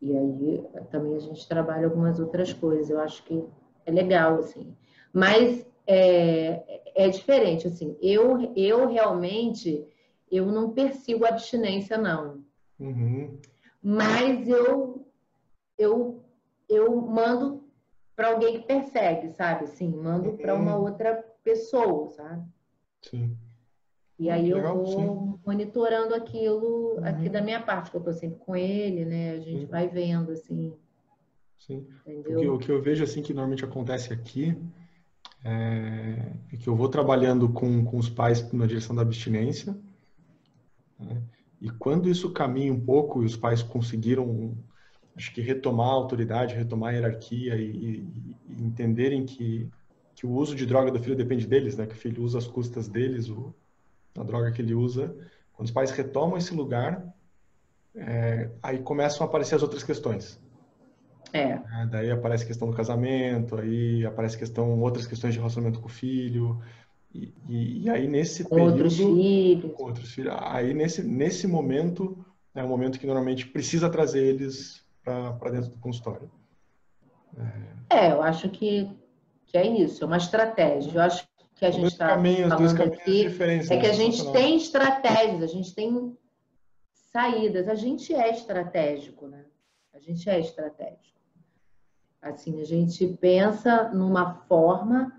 E 0.00 0.16
aí 0.16 0.64
também 0.90 1.16
a 1.16 1.20
gente 1.20 1.48
trabalha 1.48 1.86
algumas 1.86 2.18
outras 2.18 2.52
coisas. 2.52 2.90
Eu 2.90 3.00
acho 3.00 3.22
que 3.24 3.44
é 3.86 3.90
legal, 3.90 4.38
assim. 4.38 4.76
Mas 5.12 5.66
é, 5.86 6.82
é 6.94 7.08
diferente, 7.08 7.66
assim, 7.66 7.96
eu, 8.00 8.52
eu 8.56 8.88
realmente, 8.88 9.86
eu 10.30 10.46
não 10.46 10.72
persigo 10.72 11.24
abstinência, 11.24 11.96
não. 11.96 12.44
Uhum. 12.78 13.38
Mas 13.82 14.48
eu, 14.48 15.06
eu, 15.78 16.24
eu 16.68 17.00
mando 17.00 17.64
para 18.16 18.28
alguém 18.28 18.60
que 18.60 18.66
persegue, 18.66 19.30
sabe? 19.30 19.64
Assim, 19.64 19.88
mando 19.88 20.30
uhum. 20.30 20.36
para 20.36 20.54
uma 20.54 20.76
outra 20.76 21.14
pessoa, 21.42 22.08
sabe? 22.10 22.44
Sim. 23.02 23.36
E 24.18 24.30
aí 24.30 24.48
eu 24.50 24.62
vou 24.62 24.86
sim. 24.86 25.40
monitorando 25.44 26.14
aquilo 26.14 26.94
uhum. 26.96 27.04
aqui 27.04 27.28
da 27.28 27.42
minha 27.42 27.60
parte, 27.60 27.90
que 27.90 27.96
eu 27.96 28.00
estou 28.00 28.14
sempre 28.14 28.38
com 28.38 28.54
ele, 28.54 29.04
né? 29.04 29.32
A 29.32 29.40
gente 29.40 29.62
sim. 29.62 29.66
vai 29.66 29.88
vendo, 29.88 30.32
assim. 30.32 30.72
Sim. 31.58 31.86
O 32.06 32.22
que, 32.22 32.48
o 32.48 32.58
que 32.58 32.70
eu 32.70 32.80
vejo, 32.80 33.02
assim, 33.02 33.22
que 33.22 33.34
normalmente 33.34 33.64
acontece 33.64 34.12
aqui 34.12 34.56
é, 35.44 36.32
é, 36.52 36.56
que 36.56 36.68
eu 36.68 36.74
vou 36.74 36.88
trabalhando 36.88 37.50
com, 37.50 37.84
com 37.84 37.98
os 37.98 38.08
pais 38.08 38.50
na 38.52 38.66
direção 38.66 38.96
da 38.96 39.02
abstinência. 39.02 39.76
Né? 40.98 41.22
E 41.64 41.70
quando 41.70 42.10
isso 42.10 42.30
caminha 42.30 42.70
um 42.70 42.78
pouco 42.78 43.22
e 43.22 43.24
os 43.24 43.36
pais 43.36 43.62
conseguiram, 43.62 44.54
acho 45.16 45.32
que 45.32 45.40
retomar 45.40 45.88
a 45.88 45.92
autoridade, 45.92 46.54
retomar 46.54 46.90
a 46.90 46.92
hierarquia 46.92 47.56
e, 47.56 47.70
e, 47.70 48.62
entenderem 48.62 49.24
que, 49.24 49.66
que 50.14 50.26
o 50.26 50.30
uso 50.30 50.54
de 50.54 50.66
droga 50.66 50.90
do 50.90 51.00
filho 51.00 51.16
depende 51.16 51.46
deles, 51.46 51.74
né? 51.74 51.86
Que 51.86 51.94
o 51.94 51.96
filho 51.96 52.22
usa 52.22 52.36
as 52.36 52.46
custas 52.46 52.86
deles, 52.86 53.30
o, 53.30 53.54
a 54.14 54.22
droga 54.22 54.52
que 54.52 54.60
ele 54.60 54.74
usa. 54.74 55.16
Quando 55.54 55.64
os 55.64 55.72
pais 55.72 55.90
retomam 55.90 56.36
esse 56.36 56.54
lugar, 56.54 57.02
é, 57.94 58.50
aí 58.62 58.80
começam 58.80 59.26
a 59.26 59.30
aparecer 59.30 59.54
as 59.54 59.62
outras 59.62 59.82
questões. 59.82 60.38
É. 61.32 61.52
é. 61.52 61.86
Daí 61.90 62.10
aparece 62.10 62.44
a 62.44 62.46
questão 62.46 62.68
do 62.68 62.76
casamento, 62.76 63.56
aí 63.56 64.04
aparece 64.04 64.36
questão, 64.36 64.78
outras 64.80 65.06
questões 65.06 65.32
de 65.32 65.40
relacionamento 65.40 65.80
com 65.80 65.86
o 65.86 65.90
filho. 65.90 66.60
E, 67.14 67.32
e, 67.48 67.82
e 67.84 67.90
aí 67.90 68.08
nesse 68.08 68.42
com 68.42 68.56
período... 68.56 68.72
Outros 68.72 68.96
filhos. 68.96 69.72
Com 69.72 69.84
outros 69.84 70.12
filhos. 70.12 70.34
Aí 70.40 70.74
nesse, 70.74 71.02
nesse 71.02 71.46
momento, 71.46 72.24
é 72.54 72.62
o 72.62 72.68
momento 72.68 72.98
que 72.98 73.06
normalmente 73.06 73.46
precisa 73.46 73.88
trazer 73.88 74.24
eles 74.24 74.84
para 75.02 75.50
dentro 75.50 75.70
do 75.70 75.78
consultório. 75.78 76.30
É, 77.90 78.06
é 78.06 78.12
eu 78.12 78.22
acho 78.22 78.48
que, 78.48 78.90
que 79.46 79.56
é 79.56 79.66
isso, 79.66 80.02
é 80.02 80.06
uma 80.06 80.16
estratégia. 80.16 80.92
Eu 80.92 81.02
acho 81.02 81.28
que 81.54 81.64
a 81.64 81.70
gente 81.70 81.86
está 81.86 82.08
falando 82.08 82.82
aqui 82.82 83.26
é 83.26 83.78
que 83.78 83.86
a 83.86 83.90
né? 83.90 83.92
gente 83.92 84.32
tem 84.32 84.56
estratégias, 84.56 85.42
a 85.42 85.46
gente 85.46 85.74
tem 85.74 86.16
saídas, 87.12 87.68
a 87.68 87.74
gente 87.74 88.12
é 88.12 88.30
estratégico, 88.30 89.28
né? 89.28 89.44
A 89.92 90.00
gente 90.00 90.28
é 90.28 90.40
estratégico. 90.40 91.14
Assim, 92.20 92.60
a 92.60 92.64
gente 92.64 93.06
pensa 93.06 93.90
numa 93.90 94.34
forma 94.48 95.12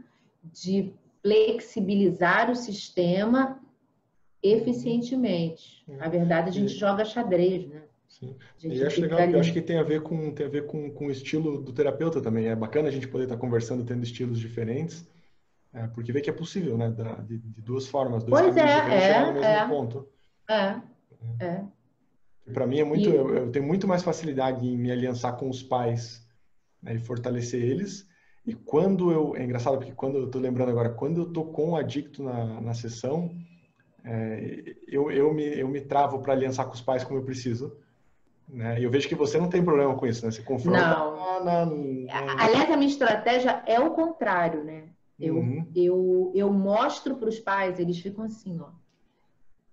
de 0.44 0.94
flexibilizar 1.26 2.52
o 2.52 2.56
sistema 2.56 3.60
eficientemente. 4.44 5.84
Na 5.88 6.08
verdade, 6.08 6.50
a 6.50 6.52
gente 6.52 6.76
e... 6.76 6.78
joga 6.78 7.04
xadrez, 7.04 7.68
né? 7.68 7.82
Sim. 8.08 8.36
E 8.64 8.84
acho 8.84 9.02
legal, 9.02 9.20
eu 9.22 9.40
acho 9.40 9.52
que 9.52 9.62
tem 9.62 9.80
a 9.80 9.84
ver 9.84 10.02
com 10.02 10.32
tem 10.32 10.46
a 10.46 10.50
ver 10.50 10.68
com, 10.68 10.90
com 10.92 11.08
o 11.08 11.12
estilo 11.12 11.60
do 11.60 11.74
terapeuta 11.74 12.22
também. 12.22 12.48
É 12.48 12.56
bacana 12.56 12.90
a 12.90 12.92
gente 12.92 13.08
poder 13.08 13.24
estar 13.24 13.38
conversando 13.38 13.84
tendo 13.84 14.04
estilos 14.04 14.40
diferentes, 14.40 15.06
é, 15.74 15.88
porque 15.88 16.12
vê 16.12 16.22
que 16.22 16.30
é 16.30 16.34
possível, 16.34 16.78
né? 16.78 16.96
De, 17.28 17.40
de 17.40 17.62
duas 17.62 17.88
formas, 17.88 18.24
dois 18.24 18.44
pois 18.44 18.56
é, 18.56 18.62
é, 18.62 19.26
no 19.26 19.34
mesmo 19.34 19.46
é, 19.48 19.68
ponto. 19.68 20.08
É, 20.48 20.82
é. 21.44 21.64
Para 22.54 22.68
mim 22.68 22.80
é 22.80 22.84
muito, 22.84 23.10
e... 23.10 23.16
eu, 23.16 23.36
eu 23.36 23.52
tenho 23.52 23.66
muito 23.66 23.88
mais 23.88 24.04
facilidade 24.04 24.66
em 24.66 24.78
me 24.78 24.92
aliançar 24.92 25.36
com 25.36 25.50
os 25.50 25.64
pais 25.64 26.24
né, 26.82 26.94
e 26.94 27.00
fortalecer 27.00 27.62
eles. 27.62 28.08
E 28.46 28.54
quando 28.54 29.12
eu. 29.12 29.36
É 29.36 29.44
engraçado, 29.44 29.78
porque 29.78 29.94
quando 29.94 30.18
eu 30.18 30.26
estou 30.26 30.40
lembrando 30.40 30.70
agora, 30.70 30.90
quando 30.90 31.22
eu 31.22 31.28
estou 31.28 31.46
com 31.46 31.72
o 31.72 31.76
adicto 31.76 32.22
na, 32.24 32.62
na 32.62 32.74
sessão, 32.74 33.32
é, 34.04 34.76
eu, 34.88 35.10
eu, 35.10 35.34
me, 35.34 35.44
eu 35.44 35.68
me 35.68 35.82
travo 35.82 36.20
para 36.20 36.34
aliançar 36.34 36.68
com 36.68 36.74
os 36.74 36.82
pais 36.82 37.04
como 37.04 37.20
eu 37.20 37.24
preciso. 37.24 37.76
Né? 38.48 38.80
E 38.80 38.84
eu 38.84 38.92
vejo 38.92 39.08
que 39.08 39.16
você 39.16 39.40
não 39.40 39.50
tem 39.50 39.64
problema 39.64 39.96
com 39.96 40.06
isso, 40.06 40.24
né? 40.24 40.32
Você 40.32 40.44
confronta. 40.44 40.80
Não. 40.80 41.44
Na, 41.44 41.66
na... 41.66 42.44
Aliás, 42.44 42.70
a 42.70 42.78
minha 42.78 42.90
estratégia 42.90 43.64
é 43.66 43.80
o 43.80 43.92
contrário, 43.92 44.64
né? 44.64 44.90
Eu, 45.20 45.36
uhum. 45.36 45.68
eu, 45.76 46.32
eu 46.36 46.54
mostro 46.54 47.16
para 47.16 47.30
os 47.30 47.40
pais, 47.40 47.80
eles 47.80 48.00
ficam 48.00 48.26
assim, 48.26 48.60
ó. 48.60 48.68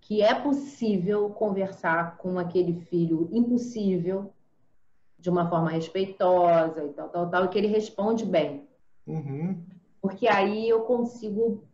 Que 0.01 0.23
é 0.23 0.35
possível 0.35 1.29
conversar 1.31 2.17
com 2.17 2.39
aquele 2.39 2.81
filho 2.87 3.29
impossível, 3.33 4.33
de 5.23 5.31
uma 5.31 5.49
forma 5.49 5.71
respeitosa 5.71 6.85
e 6.85 6.89
tal, 6.89 7.09
tal, 7.09 7.31
tal, 7.31 7.45
e 7.45 7.49
que 7.49 7.57
ele 7.57 7.69
responde 7.69 8.27
bem. 8.27 8.69
Uhum. 9.07 9.63
Porque 10.01 10.27
aí 10.27 10.69
eu 10.69 10.81
consigo 10.81 11.65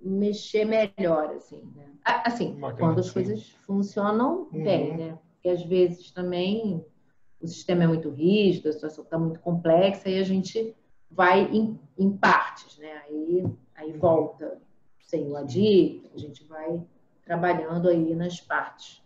mexer 0.00 0.64
melhor, 0.64 1.30
assim, 1.36 1.62
né? 1.74 1.86
Assim, 2.04 2.54
Bacana, 2.54 2.78
quando 2.78 2.98
as 2.98 3.06
sim. 3.06 3.12
coisas 3.12 3.48
funcionam 3.64 4.48
uhum. 4.52 4.64
bem, 4.64 4.96
né? 4.96 5.18
porque 5.34 5.48
às 5.48 5.62
vezes 5.62 6.10
também 6.10 6.84
o 7.40 7.46
sistema 7.46 7.84
é 7.84 7.86
muito 7.86 8.10
rígido, 8.10 8.68
a 8.68 8.72
situação 8.72 9.04
está 9.04 9.16
muito 9.16 9.38
complexa 9.38 10.08
e 10.08 10.18
a 10.18 10.24
gente 10.24 10.74
vai 11.08 11.44
em, 11.52 11.78
em 11.96 12.10
partes, 12.10 12.76
né? 12.78 13.02
Aí, 13.08 13.44
aí 13.76 13.92
volta 13.92 14.60
sem 15.00 15.30
o 15.30 15.36
ADI, 15.36 16.10
a 16.12 16.18
gente 16.18 16.44
vai 16.44 16.82
trabalhando 17.24 17.88
aí 17.88 18.14
nas 18.16 18.40
partes. 18.40 19.00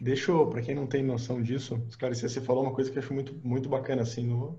Deixa 0.00 0.30
eu, 0.30 0.46
para 0.46 0.62
quem 0.62 0.74
não 0.74 0.86
tem 0.86 1.02
noção 1.02 1.42
disso, 1.42 1.82
esclarecer, 1.88 2.28
você 2.28 2.40
falou 2.40 2.62
uma 2.62 2.72
coisa 2.72 2.90
que 2.90 2.98
eu 2.98 3.02
acho 3.02 3.12
muito, 3.12 3.34
muito 3.44 3.68
bacana, 3.68 4.02
assim, 4.02 4.26
no, 4.26 4.58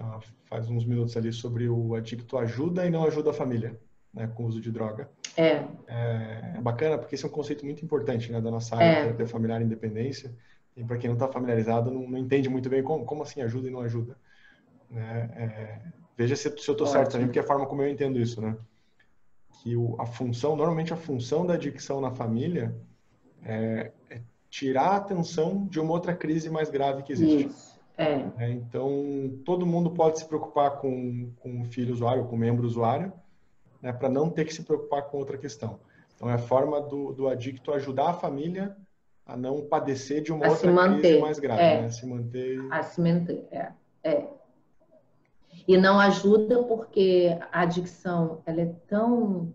ah, 0.00 0.20
faz 0.46 0.68
uns 0.68 0.84
minutos 0.84 1.16
ali, 1.16 1.32
sobre 1.32 1.68
o 1.68 1.94
adicto 1.94 2.36
ajuda 2.36 2.86
e 2.86 2.90
não 2.90 3.04
ajuda 3.04 3.30
a 3.30 3.32
família, 3.32 3.78
né, 4.12 4.26
com 4.26 4.44
o 4.44 4.46
uso 4.46 4.60
de 4.60 4.70
droga. 4.70 5.10
É. 5.36 5.64
É, 5.86 6.54
é 6.56 6.60
bacana, 6.60 6.98
porque 6.98 7.14
esse 7.14 7.24
é 7.24 7.28
um 7.28 7.32
conceito 7.32 7.64
muito 7.64 7.84
importante, 7.84 8.30
né, 8.30 8.40
da 8.40 8.50
nossa 8.50 8.76
área, 8.76 9.16
é. 9.18 9.26
familiar 9.26 9.60
e 9.60 9.64
independência, 9.64 10.34
e 10.76 10.84
para 10.84 10.98
quem 10.98 11.08
não 11.08 11.16
está 11.16 11.28
familiarizado, 11.28 11.90
não, 11.90 12.08
não, 12.08 12.18
entende 12.18 12.48
muito 12.48 12.68
bem 12.68 12.82
como, 12.82 13.04
como 13.04 13.22
assim 13.22 13.40
ajuda 13.40 13.68
e 13.68 13.70
não 13.70 13.80
ajuda. 13.80 14.16
Né? 14.90 15.30
É, 15.34 15.80
veja 16.16 16.36
se, 16.36 16.42
se 16.42 16.68
eu 16.68 16.72
estou 16.72 16.86
certo 16.86 17.12
também, 17.12 17.26
porque 17.26 17.38
é 17.38 17.42
a 17.42 17.46
forma 17.46 17.66
como 17.66 17.82
eu 17.82 17.88
entendo 17.88 18.18
isso, 18.18 18.40
né? 18.40 18.56
Que 19.60 19.74
o, 19.74 19.96
a 20.00 20.06
função, 20.06 20.54
normalmente 20.54 20.92
a 20.92 20.96
função 20.96 21.44
da 21.44 21.54
adicção 21.54 22.00
na 22.00 22.12
família 22.12 22.74
é, 23.44 23.92
é 24.10 24.20
tirar 24.50 24.90
a 24.90 24.96
atenção 24.96 25.66
de 25.66 25.78
uma 25.80 25.92
outra 25.92 26.14
crise 26.14 26.48
mais 26.50 26.70
grave 26.70 27.02
que 27.02 27.12
existe. 27.12 27.48
Isso. 27.48 27.78
É. 27.96 28.24
é. 28.38 28.50
então, 28.50 29.40
todo 29.44 29.66
mundo 29.66 29.90
pode 29.90 30.20
se 30.20 30.24
preocupar 30.24 30.78
com, 30.78 31.30
com 31.40 31.62
o 31.62 31.64
filho 31.64 31.92
usuário, 31.92 32.26
com 32.26 32.36
o 32.36 32.38
membro 32.38 32.64
usuário, 32.64 33.12
né, 33.82 33.92
para 33.92 34.08
não 34.08 34.30
ter 34.30 34.44
que 34.44 34.54
se 34.54 34.62
preocupar 34.62 35.02
com 35.02 35.18
outra 35.18 35.36
questão. 35.36 35.80
Então, 36.14 36.30
é 36.30 36.34
a 36.34 36.38
forma 36.38 36.80
do, 36.80 37.12
do 37.12 37.28
adicto 37.28 37.72
ajudar 37.72 38.10
a 38.10 38.14
família 38.14 38.76
a 39.28 39.36
não 39.36 39.60
padecer 39.60 40.22
de 40.22 40.32
uma 40.32 40.46
a 40.46 40.50
outra 40.50 40.72
crise 40.98 41.20
mais 41.20 41.38
grave, 41.38 41.60
é. 41.60 41.80
né? 41.82 41.86
A 41.86 41.90
se 41.90 42.06
manter. 42.06 42.72
A 42.72 42.82
se 42.82 43.00
manter, 43.00 43.46
é. 43.50 43.72
é. 44.02 44.26
E 45.66 45.76
não 45.76 46.00
ajuda 46.00 46.62
porque 46.62 47.38
a 47.52 47.60
adicção 47.60 48.40
ela 48.46 48.62
é 48.62 48.72
tão. 48.88 49.52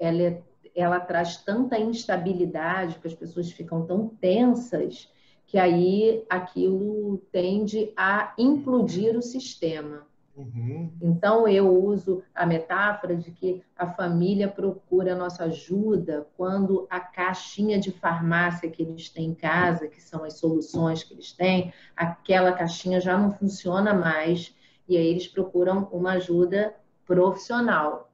Ela, 0.00 0.22
é, 0.22 0.42
ela 0.74 0.98
traz 1.00 1.36
tanta 1.36 1.78
instabilidade, 1.78 2.98
que 2.98 3.06
as 3.06 3.14
pessoas 3.14 3.50
ficam 3.50 3.86
tão 3.86 4.08
tensas, 4.08 5.12
que 5.46 5.58
aí 5.58 6.24
aquilo 6.28 7.18
tende 7.30 7.92
a 7.96 8.34
implodir 8.36 9.16
o 9.16 9.22
sistema. 9.22 10.06
Uhum. 10.36 10.90
Então, 11.00 11.46
eu 11.46 11.68
uso 11.68 12.22
a 12.34 12.44
metáfora 12.44 13.14
de 13.14 13.30
que 13.30 13.62
a 13.76 13.86
família 13.86 14.48
procura 14.48 15.12
a 15.12 15.16
nossa 15.16 15.44
ajuda 15.44 16.26
quando 16.36 16.88
a 16.90 16.98
caixinha 16.98 17.78
de 17.78 17.92
farmácia 17.92 18.68
que 18.68 18.82
eles 18.82 19.08
têm 19.08 19.26
em 19.26 19.34
casa, 19.34 19.86
que 19.86 20.02
são 20.02 20.24
as 20.24 20.34
soluções 20.34 21.04
que 21.04 21.14
eles 21.14 21.32
têm, 21.32 21.72
aquela 21.96 22.52
caixinha 22.52 23.00
já 23.00 23.16
não 23.16 23.30
funciona 23.30 23.94
mais 23.94 24.54
e 24.88 24.96
aí 24.96 25.06
eles 25.06 25.28
procuram 25.28 25.88
uma 25.92 26.12
ajuda 26.12 26.74
profissional. 27.06 28.10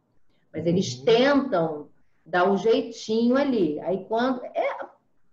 Mas 0.52 0.66
eles 0.66 0.98
uhum. 0.98 1.04
tentam 1.04 1.88
dar 2.30 2.50
o 2.50 2.56
jeitinho 2.56 3.36
ali. 3.36 3.80
Aí, 3.80 4.04
quando. 4.04 4.44
É, 4.44 4.90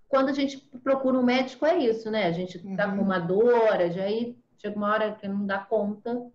quando 0.10 0.30
a 0.30 0.34
gente 0.34 0.58
procura 0.82 1.18
um 1.20 1.24
médico, 1.24 1.66
é 1.66 1.78
isso, 1.78 2.10
né? 2.10 2.28
A 2.28 2.32
gente 2.32 2.60
tá 2.78 2.90
com 2.90 2.98
uhum. 2.98 3.04
uma 3.04 3.20
dor, 3.20 3.74
aí 3.74 4.38
chega 4.58 4.78
uma 4.78 4.90
hora 4.90 5.12
que 5.12 5.28
não 5.28 5.46
dá 5.46 5.60
conta 5.60 6.32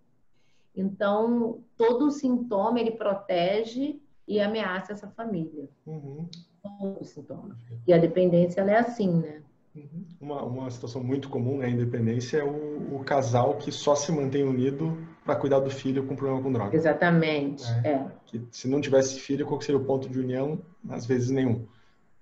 então, 0.75 1.61
todo 1.77 2.11
sintoma 2.11 2.81
ele 2.81 2.93
protege 2.93 4.01
e 4.27 4.41
ameaça 4.41 4.93
essa 4.93 5.09
família. 5.09 5.69
Uhum. 5.87 6.27
Todo 6.63 7.05
sintoma. 7.05 7.57
E 7.87 7.93
a 7.93 7.99
dependência 7.99 8.61
ela 8.61 8.73
é 8.73 8.79
assim, 8.79 9.09
né? 9.09 9.43
Uhum. 9.75 10.05
Uma, 10.21 10.43
uma 10.43 10.71
situação 10.71 11.03
muito 11.03 11.29
comum 11.29 11.59
na 11.59 11.65
né, 11.65 11.71
independência 11.71 12.39
é 12.39 12.45
o, 12.45 12.97
o, 12.97 13.05
casal 13.05 13.57
que 13.57 13.73
só 13.73 13.95
se 13.95 14.13
mantém 14.13 14.45
unido 14.45 14.97
para 15.25 15.37
cuidar 15.37 15.61
do 15.61 15.71
filho 15.71 16.07
com 16.07 16.17
problema 16.17 16.43
com 16.43 16.53
droga. 16.53 16.77
Exatamente, 16.77 17.65
é. 17.85 17.91
é. 17.91 18.07
Que 18.27 18.43
se 18.51 18.69
não 18.69 18.81
tivesse 18.81 19.21
filho, 19.21 19.47
qual 19.47 19.61
seria 19.61 19.81
o 19.81 19.85
ponto 19.85 20.09
de 20.09 20.19
união? 20.19 20.59
Às 20.89 21.07
vezes 21.07 21.31
nenhum. 21.31 21.67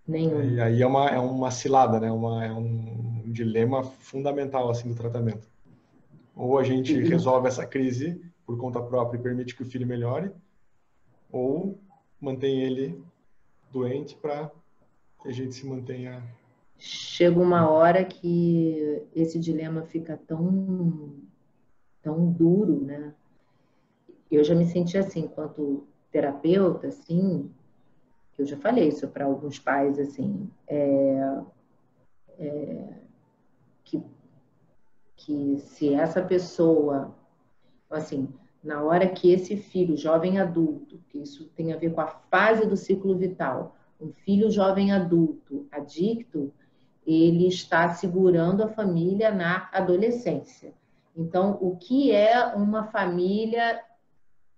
Nenhum. 0.07 0.43
E 0.43 0.61
aí 0.61 0.83
é 0.83 0.87
uma, 0.87 1.09
é 1.09 1.19
uma 1.19 1.51
cilada, 1.51 2.01
né? 2.01 2.11
Uma, 2.11 2.45
é 2.45 2.53
um 2.53 3.23
dilema 3.27 3.83
fundamental 3.83 4.69
assim 4.71 4.89
do 4.89 4.95
tratamento. 4.95 5.49
Ou 6.35 6.59
a 6.59 6.65
gente 6.65 6.95
uhum. 6.95 7.09
resolve 7.09 7.49
essa 7.49 7.67
crise 7.67 8.21
por 8.45 8.59
conta 8.59 8.81
própria 8.81 9.19
e 9.19 9.23
permite 9.23 9.55
que 9.55 9.63
o 9.63 9.67
filho 9.67 9.87
melhore, 9.87 10.33
ou 11.31 11.79
mantém 12.21 12.63
ele 12.63 13.01
doente 13.73 14.17
para 14.17 14.51
que 15.23 15.29
a 15.29 15.33
gente 15.33 15.55
se 15.55 15.67
mantenha. 15.67 16.23
Chega 16.77 17.39
uma 17.39 17.69
hora 17.71 18.05
que 18.05 19.03
esse 19.15 19.39
dilema 19.39 19.83
fica 19.83 20.17
tão, 20.17 21.15
tão 22.03 22.31
duro, 22.31 22.81
né? 22.81 23.15
Eu 24.31 24.45
já 24.45 24.55
me 24.55 24.67
senti 24.67 24.97
assim, 24.97 25.21
enquanto 25.21 25.87
terapeuta, 26.11 26.89
assim, 26.89 27.51
eu 28.39 28.47
já 28.47 28.57
falei 28.57 28.89
isso 28.89 29.07
para 29.09 29.25
alguns 29.25 29.59
pais, 29.59 29.99
assim, 29.99 30.49
é, 30.67 31.41
é, 32.39 32.89
que, 33.85 34.03
que 35.17 35.59
se 35.59 35.93
essa 35.93 36.23
pessoa, 36.23 37.15
assim, 37.91 38.29
na 38.63 38.83
hora 38.83 39.09
que 39.09 39.31
esse 39.31 39.57
filho, 39.57 39.97
jovem 39.97 40.39
adulto, 40.39 40.99
que 41.09 41.19
isso 41.19 41.45
tem 41.57 41.73
a 41.73 41.77
ver 41.77 41.93
com 41.93 42.01
a 42.01 42.07
fase 42.07 42.67
do 42.67 42.77
ciclo 42.77 43.17
vital, 43.17 43.77
um 44.01 44.13
filho 44.13 44.51
jovem 44.51 44.93
adulto 44.93 45.67
adicto, 45.71 46.53
ele 47.07 47.47
está 47.49 47.93
segurando 47.93 48.63
a 48.63 48.69
família 48.69 49.31
na 49.31 49.69
adolescência. 49.73 50.73
Então, 51.16 51.59
o 51.61 51.77
que 51.77 52.12
é 52.12 52.44
uma 52.55 52.85
família? 52.85 53.83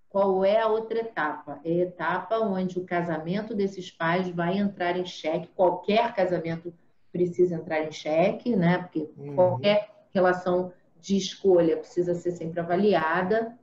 Qual 0.09 0.45
é 0.45 0.61
a 0.61 0.67
outra 0.67 0.99
etapa? 0.99 1.59
É 1.63 1.71
a 1.71 1.83
etapa 1.83 2.39
onde 2.39 2.77
o 2.77 2.85
casamento 2.85 3.55
desses 3.55 3.89
pais 3.89 4.29
vai 4.29 4.57
entrar 4.57 4.97
em 4.97 5.05
xeque. 5.05 5.49
Qualquer 5.55 6.13
casamento 6.13 6.73
precisa 7.11 7.55
entrar 7.55 7.83
em 7.83 7.91
xeque, 7.91 8.55
né? 8.55 8.77
Porque 8.77 9.09
uhum. 9.17 9.35
qualquer 9.35 9.89
relação 10.13 10.71
de 11.01 11.17
escolha 11.17 11.77
precisa 11.77 12.13
ser 12.13 12.31
sempre 12.31 12.59
avaliada 12.59 13.57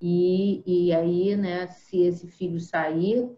e, 0.00 0.62
e 0.64 0.92
aí, 0.92 1.36
né, 1.36 1.66
se 1.66 2.02
esse 2.02 2.28
filho 2.28 2.60
sair, 2.60 3.28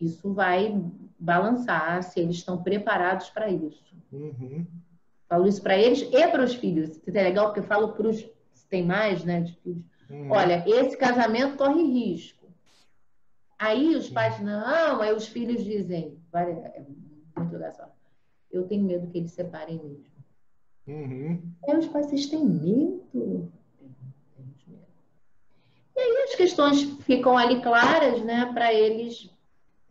isso 0.00 0.32
vai 0.32 0.74
balançar 1.18 2.02
se 2.02 2.20
eles 2.20 2.36
estão 2.36 2.62
preparados 2.62 3.28
para 3.30 3.50
isso. 3.50 3.94
Uhum. 4.10 4.66
Falo 5.28 5.46
isso 5.46 5.62
para 5.62 5.76
eles 5.76 6.02
e 6.02 6.28
para 6.28 6.42
os 6.42 6.54
filhos. 6.54 6.90
Isso 6.90 7.16
é 7.16 7.22
legal 7.22 7.46
porque 7.46 7.60
eu 7.60 7.64
falo 7.64 7.92
para 7.92 8.08
os. 8.08 8.26
Tem 8.70 8.84
mais, 8.84 9.24
né? 9.24 9.40
De 9.40 9.52
filhos. 9.56 9.84
Uhum. 10.10 10.30
Olha, 10.30 10.64
esse 10.66 10.96
casamento 10.96 11.56
corre 11.56 11.82
risco. 11.82 12.46
Aí 13.58 13.96
os 13.96 14.08
pais, 14.08 14.40
não, 14.40 15.00
aí 15.00 15.12
os 15.12 15.26
filhos 15.26 15.64
dizem, 15.64 16.16
é 16.32 16.82
muito 17.36 17.56
legal. 17.56 17.94
Eu 18.50 18.66
tenho 18.66 18.84
medo 18.84 19.08
que 19.08 19.18
eles 19.18 19.32
separem 19.32 19.80
mesmo. 19.82 20.06
Uhum. 20.86 21.42
Aí 21.66 21.76
os 21.76 21.86
pais, 21.88 22.06
vocês 22.06 22.26
têm 22.26 22.44
medo? 22.44 23.52
E 25.96 26.00
aí 26.00 26.22
as 26.24 26.34
questões 26.36 26.82
ficam 27.02 27.36
ali 27.36 27.60
claras, 27.60 28.22
né, 28.22 28.46
para 28.54 28.72
eles 28.72 29.28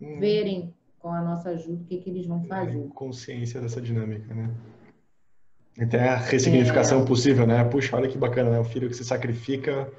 hum. 0.02 0.20
verem 0.20 0.74
com 1.00 1.10
a 1.10 1.22
nossa 1.22 1.50
ajuda 1.50 1.84
o 1.84 1.86
que, 1.86 1.98
que 1.98 2.10
eles 2.10 2.26
vão 2.26 2.44
fazer. 2.46 2.88
Consciência 2.90 3.60
dessa 3.60 3.82
dinâmica, 3.82 4.34
né? 4.34 4.50
E 5.78 5.86
tem 5.86 6.00
a 6.00 6.16
ressignificação 6.16 7.04
é. 7.04 7.06
possível, 7.06 7.46
né? 7.46 7.64
Puxa, 7.64 7.96
olha 7.96 8.10
que 8.10 8.18
bacana, 8.18 8.50
né? 8.50 8.60
O 8.60 8.64
filho 8.64 8.90
que 8.90 8.96
se 8.96 9.06
sacrifica. 9.06 9.92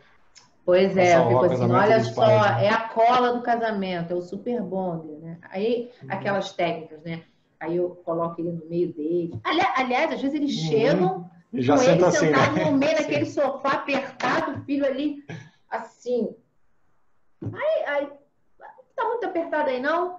Pois 0.65 0.97
é, 0.97 1.17
eu 1.17 1.29
fico 1.29 1.45
assim, 1.45 1.73
olha 1.73 2.05
só, 2.05 2.27
pais, 2.27 2.57
né? 2.57 2.67
é 2.67 2.71
a 2.71 2.81
cola 2.89 3.33
do 3.33 3.43
casamento, 3.43 4.13
é 4.13 4.17
o 4.17 4.21
super 4.21 4.61
bonder, 4.61 5.19
né? 5.19 5.39
Aí, 5.51 5.91
uhum. 6.03 6.09
aquelas 6.11 6.53
técnicas, 6.53 7.01
né? 7.03 7.23
Aí 7.61 7.77
eu 7.77 7.91
coloco 8.05 8.41
ele 8.41 8.53
no 8.53 8.67
meio 8.67 8.93
dele. 8.93 9.41
Aliás, 9.45 10.13
às 10.13 10.21
vezes 10.21 10.35
eles 10.35 10.57
uhum. 10.57 10.69
chegam 10.69 11.31
e 11.53 11.63
já 11.63 11.77
com 11.77 11.83
ele 11.83 12.05
assim, 12.05 12.27
sentado 12.27 12.55
né? 12.55 12.65
no 12.65 12.77
meio 12.77 12.95
daquele 12.99 13.27
sofá 13.27 13.73
apertado, 13.75 14.59
o 14.59 14.65
filho 14.65 14.85
ali 14.85 15.25
assim. 15.71 16.35
Aí, 17.43 17.85
aí, 17.87 18.09
tá 18.95 19.05
muito 19.05 19.25
apertado 19.25 19.71
aí, 19.71 19.81
não? 19.81 20.19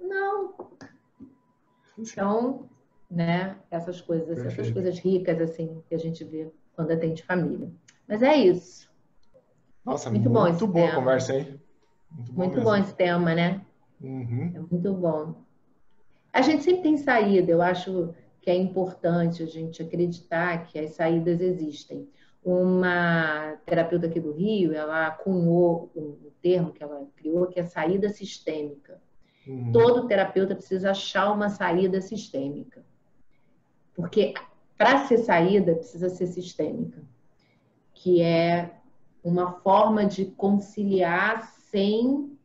Não. 0.00 0.54
Então, 1.98 2.68
né, 3.12 3.56
essas 3.70 4.00
coisas, 4.00 4.26
Perfeito. 4.26 4.60
essas 4.60 4.70
coisas 4.70 4.98
ricas, 4.98 5.40
assim, 5.40 5.82
que 5.86 5.94
a 5.94 5.98
gente 5.98 6.24
vê 6.24 6.50
quando 6.74 6.90
atende 6.92 7.22
família. 7.22 7.70
Mas 8.08 8.22
é 8.22 8.34
isso. 8.34 8.90
Nossa, 9.84 10.08
muito, 10.10 10.30
muito 10.30 10.40
bom 10.40 10.48
esse 10.48 10.66
boa 10.66 10.86
tema. 10.86 10.98
conversa, 10.98 11.34
hein? 11.34 11.60
Muito, 12.10 12.32
bom, 12.32 12.42
muito 12.42 12.60
bom, 12.62 12.74
esse 12.76 12.94
tema, 12.94 13.34
né? 13.34 13.60
Uhum. 14.00 14.52
É 14.54 14.60
muito 14.60 14.94
bom. 14.94 15.34
A 16.32 16.40
gente 16.40 16.62
sempre 16.62 16.82
tem 16.82 16.96
saída, 16.96 17.52
eu 17.52 17.60
acho 17.60 18.14
que 18.40 18.50
é 18.50 18.54
importante 18.54 19.42
a 19.42 19.46
gente 19.46 19.82
acreditar 19.82 20.66
que 20.66 20.78
as 20.78 20.92
saídas 20.92 21.40
existem 21.40 22.08
uma 22.42 23.56
terapeuta 23.66 24.06
aqui 24.06 24.18
do 24.18 24.32
Rio, 24.32 24.72
ela 24.72 25.10
cunhou 25.10 25.92
um 25.94 26.16
termo 26.40 26.72
que 26.72 26.82
ela 26.82 27.06
criou, 27.14 27.46
que 27.46 27.60
é 27.60 27.62
saída 27.62 28.08
sistêmica. 28.08 29.00
Uhum. 29.46 29.70
Todo 29.70 30.08
terapeuta 30.08 30.54
precisa 30.54 30.90
achar 30.90 31.30
uma 31.32 31.48
saída 31.48 32.00
sistêmica. 32.00 32.84
Porque 33.94 34.34
para 34.76 35.06
ser 35.06 35.18
saída 35.18 35.74
precisa 35.74 36.08
ser 36.08 36.26
sistêmica, 36.26 37.02
que 37.94 38.20
é 38.20 38.74
uma 39.22 39.52
forma 39.52 40.04
de 40.04 40.26
conciliar 40.26 41.42
sem 41.70 42.36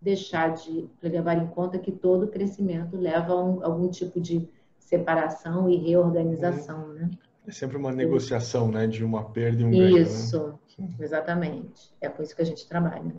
deixar 0.00 0.54
de 0.54 0.88
levar 1.02 1.38
em 1.38 1.46
conta 1.46 1.78
que 1.78 1.90
todo 1.90 2.28
crescimento 2.28 2.96
leva 2.96 3.32
a 3.32 3.42
um, 3.42 3.64
algum 3.64 3.88
tipo 3.88 4.20
de 4.20 4.46
separação 4.78 5.68
e 5.68 5.76
reorganização, 5.76 6.88
né? 6.88 7.10
É 7.46 7.52
sempre 7.52 7.76
uma 7.76 7.92
negociação, 7.92 8.70
né, 8.70 8.86
de 8.86 9.04
uma 9.04 9.24
perda 9.24 9.62
e 9.62 9.64
um 9.64 9.70
ganho. 9.70 9.94
Né? 9.94 10.02
Isso, 10.02 10.58
né? 10.78 10.88
exatamente. 11.00 11.92
É 12.00 12.08
por 12.08 12.22
isso 12.22 12.36
que 12.36 12.42
a 12.42 12.44
gente 12.44 12.66
trabalha. 12.66 13.02
Né? 13.02 13.14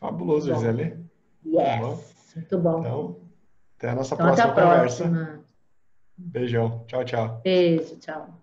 Fabuloso, 0.00 0.52
Gisele. 0.52 0.98
Yes, 1.44 2.34
muito 2.36 2.58
bom. 2.58 2.80
Então, 2.80 3.16
até 3.78 3.90
a 3.90 3.94
nossa 3.94 4.14
então, 4.14 4.26
próxima 4.26 4.52
até 4.52 4.60
a 4.60 4.64
conversa. 4.64 5.41
Beijão. 6.30 6.84
Tchau, 6.86 7.04
tchau. 7.04 7.42
Beijo, 7.44 7.98
tchau. 7.98 8.41